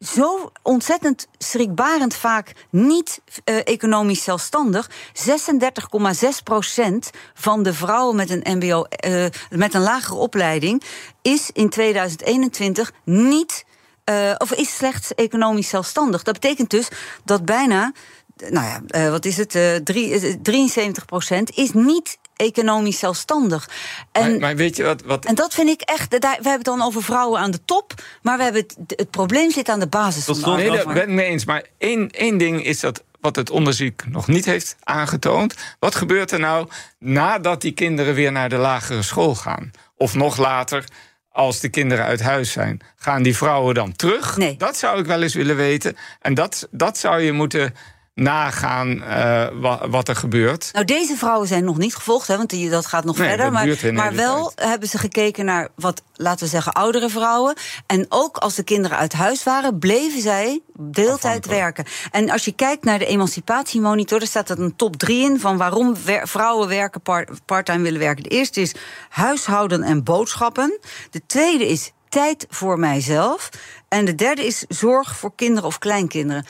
zo 0.00 0.52
ontzettend 0.62 1.26
schrikbarend 1.38 2.14
vaak 2.14 2.52
niet 2.70 3.20
eh, 3.44 3.56
economisch 3.64 4.22
zelfstandig. 4.24 4.90
36,6 5.12 6.28
procent 6.44 7.10
van 7.34 7.62
de 7.62 7.74
vrouwen 7.74 8.16
met 8.16 8.30
een 8.30 8.56
MBO, 8.58 8.82
eh, 8.84 9.24
met 9.50 9.74
een 9.74 9.80
lagere 9.80 10.18
opleiding, 10.18 10.82
is 11.22 11.50
in 11.52 11.68
2021 11.68 12.92
niet. 13.04 13.64
eh, 14.04 14.34
of 14.38 14.52
is 14.52 14.76
slechts 14.76 15.14
economisch 15.14 15.68
zelfstandig. 15.68 16.22
Dat 16.22 16.34
betekent 16.40 16.70
dus 16.70 16.88
dat 17.24 17.44
bijna, 17.44 17.92
nou 18.36 18.66
ja, 18.66 19.10
wat 19.10 19.24
is 19.24 19.36
het, 19.36 19.54
eh, 19.54 19.74
drie- 19.76 20.14
eh, 20.14 20.34
73 20.42 21.04
procent 21.04 21.50
is 21.56 21.72
niet 21.72 22.18
economisch 22.40 22.98
zelfstandig. 22.98 23.68
En, 24.12 24.30
Maar, 24.30 24.40
maar 24.40 24.56
weet 24.56 24.76
je 24.76 24.82
wat, 24.82 25.02
wat 25.02 25.24
en 25.24 25.34
dat 25.34 25.54
vind 25.54 25.68
ik 25.68 25.80
echt. 25.80 26.10
daar- 26.10 26.20
We 26.20 26.28
hebben 26.34 26.52
het 26.52 26.64
dan 26.64 26.82
over 26.82 27.02
vrouwen 27.02 27.40
aan 27.40 27.50
de 27.50 27.64
top. 27.64 27.94
Maar 28.22 28.36
we 28.36 28.42
hebben 28.42 28.62
het, 28.62 28.76
het 28.98 29.10
probleem 29.10 29.50
zit 29.50 29.68
aan 29.68 29.80
de 29.80 29.86
basis. 29.88 30.24
Tot 30.24 30.38
van 30.40 30.56
de 30.56 30.62
Nee, 30.62 30.84
ben 30.84 31.02
ik 31.02 31.08
mee 31.08 31.26
eens. 31.26 31.44
Maar 31.44 31.64
één, 31.78 32.10
één 32.10 32.38
ding 32.38 32.64
is 32.64 32.80
dat 32.80 33.02
wat 33.20 33.36
het 33.36 33.50
onderzoek 33.50 34.06
nog 34.08 34.26
niet 34.28 34.44
heeft 34.44 34.76
aangetoond. 34.82 35.54
Wat 35.78 35.94
gebeurt 35.94 36.30
er 36.30 36.40
nou 36.40 36.68
nadat 36.98 37.60
die 37.60 37.72
kinderen 37.72 38.14
weer 38.14 38.32
naar 38.32 38.48
de 38.48 38.56
lagere 38.56 39.02
school 39.02 39.34
gaan? 39.34 39.70
Of 39.96 40.14
nog 40.14 40.36
later, 40.36 40.84
als 41.32 41.60
de 41.60 41.68
kinderen 41.68 42.04
uit 42.04 42.20
huis 42.22 42.52
zijn. 42.52 42.80
Gaan 42.96 43.22
die 43.22 43.36
vrouwen 43.36 43.74
dan 43.74 43.96
terug? 43.96 44.36
Nee. 44.36 44.56
Dat 44.56 44.76
zou 44.76 44.98
ik 45.00 45.06
wel 45.06 45.22
eens 45.22 45.34
willen 45.34 45.56
weten. 45.56 45.96
En 46.20 46.34
dat, 46.34 46.68
dat 46.70 46.98
zou 46.98 47.20
je 47.20 47.32
moeten 47.32 47.74
nagaan 48.14 49.02
eh, 49.02 49.46
wa- 49.60 49.88
wat 49.88 50.08
er 50.08 50.16
gebeurt. 50.16 50.68
Nou, 50.72 50.84
deze 50.84 51.16
vrouwen 51.16 51.48
zijn 51.48 51.64
nog 51.64 51.78
niet 51.78 51.94
gevolgd, 51.94 52.26
hè, 52.28 52.36
want 52.36 52.50
die, 52.50 52.70
dat 52.70 52.86
gaat 52.86 53.04
nog 53.04 53.16
Nee, 53.18 53.28
verder. 53.28 53.44
dat 53.44 53.54
Maar, 53.54 53.92
maar 53.92 54.14
wel 54.14 54.52
tijd. 54.54 54.68
hebben 54.68 54.88
ze 54.88 54.98
gekeken 54.98 55.44
naar 55.44 55.68
wat, 55.74 56.02
laten 56.14 56.44
we 56.44 56.50
zeggen, 56.50 56.72
oudere 56.72 57.08
vrouwen. 57.08 57.54
En 57.86 58.06
ook 58.08 58.36
als 58.36 58.54
de 58.54 58.62
kinderen 58.62 58.96
uit 58.98 59.12
huis 59.12 59.42
waren, 59.42 59.78
bleven 59.78 60.20
zij 60.20 60.60
deeltijd 60.78 61.46
werken. 61.46 61.84
En 62.10 62.30
als 62.30 62.44
je 62.44 62.52
kijkt 62.52 62.84
naar 62.84 62.98
de 62.98 63.06
emancipatiemonitor, 63.06 64.18
daar 64.18 64.28
staat 64.28 64.50
er 64.50 64.60
een 64.60 64.76
top 64.76 64.96
3 64.96 65.24
in 65.30 65.40
van 65.40 65.56
waarom 65.56 65.94
wer- 66.04 66.28
vrouwen 66.28 66.68
werken 66.68 67.00
part- 67.00 67.44
parttime 67.44 67.82
willen 67.82 68.00
werken. 68.00 68.22
De 68.22 68.28
eerste 68.30 68.60
is 68.60 68.74
huishouden 69.08 69.82
en 69.82 70.04
boodschappen. 70.04 70.78
De 71.10 71.22
tweede 71.26 71.68
is 71.68 71.92
tijd 72.08 72.46
voor 72.48 72.78
mijzelf. 72.78 73.48
En 73.88 74.04
de 74.04 74.14
derde 74.14 74.46
is 74.46 74.64
zorg 74.68 75.16
voor 75.16 75.32
kinderen 75.34 75.68
of 75.68 75.78
kleinkinderen. 75.78 76.46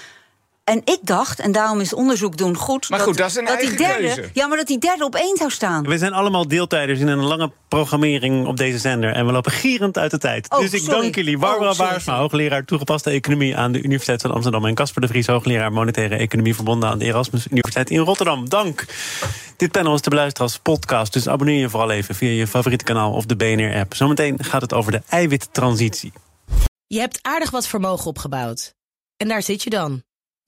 En 0.71 0.83
ik 0.85 0.99
dacht, 1.03 1.41
en 1.41 1.53
daarom 1.53 1.81
is 1.81 1.95
onderzoek 1.95 2.37
doen 2.37 2.57
goed. 2.57 2.89
Maar 2.91 3.01
goed, 3.01 3.17
dat 3.17 3.31
is 3.31 3.37
een 3.37 3.45
die 3.45 3.55
eigen 3.55 3.77
derde, 3.77 4.03
keuze. 4.03 4.31
Ja, 4.33 4.47
maar 4.47 4.57
dat 4.57 4.67
die 4.67 4.79
derde 4.79 5.05
op 5.05 5.15
één 5.15 5.37
zou 5.37 5.51
staan. 5.51 5.87
We 5.87 5.99
zijn 5.99 6.13
allemaal 6.13 6.49
deeltijders 6.49 7.01
in 7.01 7.09
een 7.09 7.25
lange 7.25 7.53
programmering 7.69 8.47
op 8.47 8.57
deze 8.57 8.79
zender. 8.79 9.13
En 9.13 9.27
we 9.27 9.33
lopen 9.33 9.53
gierend 9.53 9.99
uit 9.99 10.11
de 10.11 10.19
tijd. 10.19 10.51
Oh, 10.51 10.59
dus 10.59 10.73
ik 10.73 10.81
sorry. 10.81 11.01
dank 11.01 11.15
jullie. 11.15 11.39
Barbara 11.39 11.71
Oh, 11.71 11.79
Baarsma, 11.79 12.17
hoogleraar 12.19 12.65
toegepaste 12.65 13.11
economie 13.11 13.57
aan 13.57 13.73
de 13.73 13.83
Universiteit 13.83 14.21
van 14.21 14.31
Amsterdam. 14.31 14.67
En 14.67 14.75
Casper 14.75 15.01
de 15.01 15.07
Vries, 15.07 15.27
hoogleraar 15.27 15.73
monetaire 15.73 16.17
economie 16.17 16.55
verbonden 16.55 16.89
aan 16.89 16.99
de 16.99 17.05
Erasmus 17.05 17.47
Universiteit 17.47 17.91
in 17.91 17.99
Rotterdam. 17.99 18.49
Dank. 18.49 18.85
Dit 19.57 19.71
panel 19.71 19.95
is 19.95 20.01
te 20.01 20.11
beluisteren 20.11 20.49
als 20.49 20.59
podcast. 20.59 21.13
Dus 21.13 21.29
abonneer 21.29 21.61
je 21.61 21.69
vooral 21.69 21.91
even 21.91 22.15
via 22.15 22.31
je 22.31 22.47
favoriete 22.47 22.85
kanaal 22.85 23.13
of 23.13 23.27
de 23.27 23.37
BNR-app. 23.37 23.95
Zometeen 23.95 24.45
gaat 24.45 24.63
het 24.63 24.73
over 24.73 24.93
de 24.93 25.03
eiwittransitie. 25.09 26.13
Je 26.87 26.99
hebt 26.99 27.19
aardig 27.23 27.51
wat 27.51 27.67
vermogen 27.67 28.07
opgebouwd. 28.07 28.75
En 29.17 29.29
daar 29.29 29.43
zit 29.43 29.63
je 29.63 29.71
dan, 29.71 30.03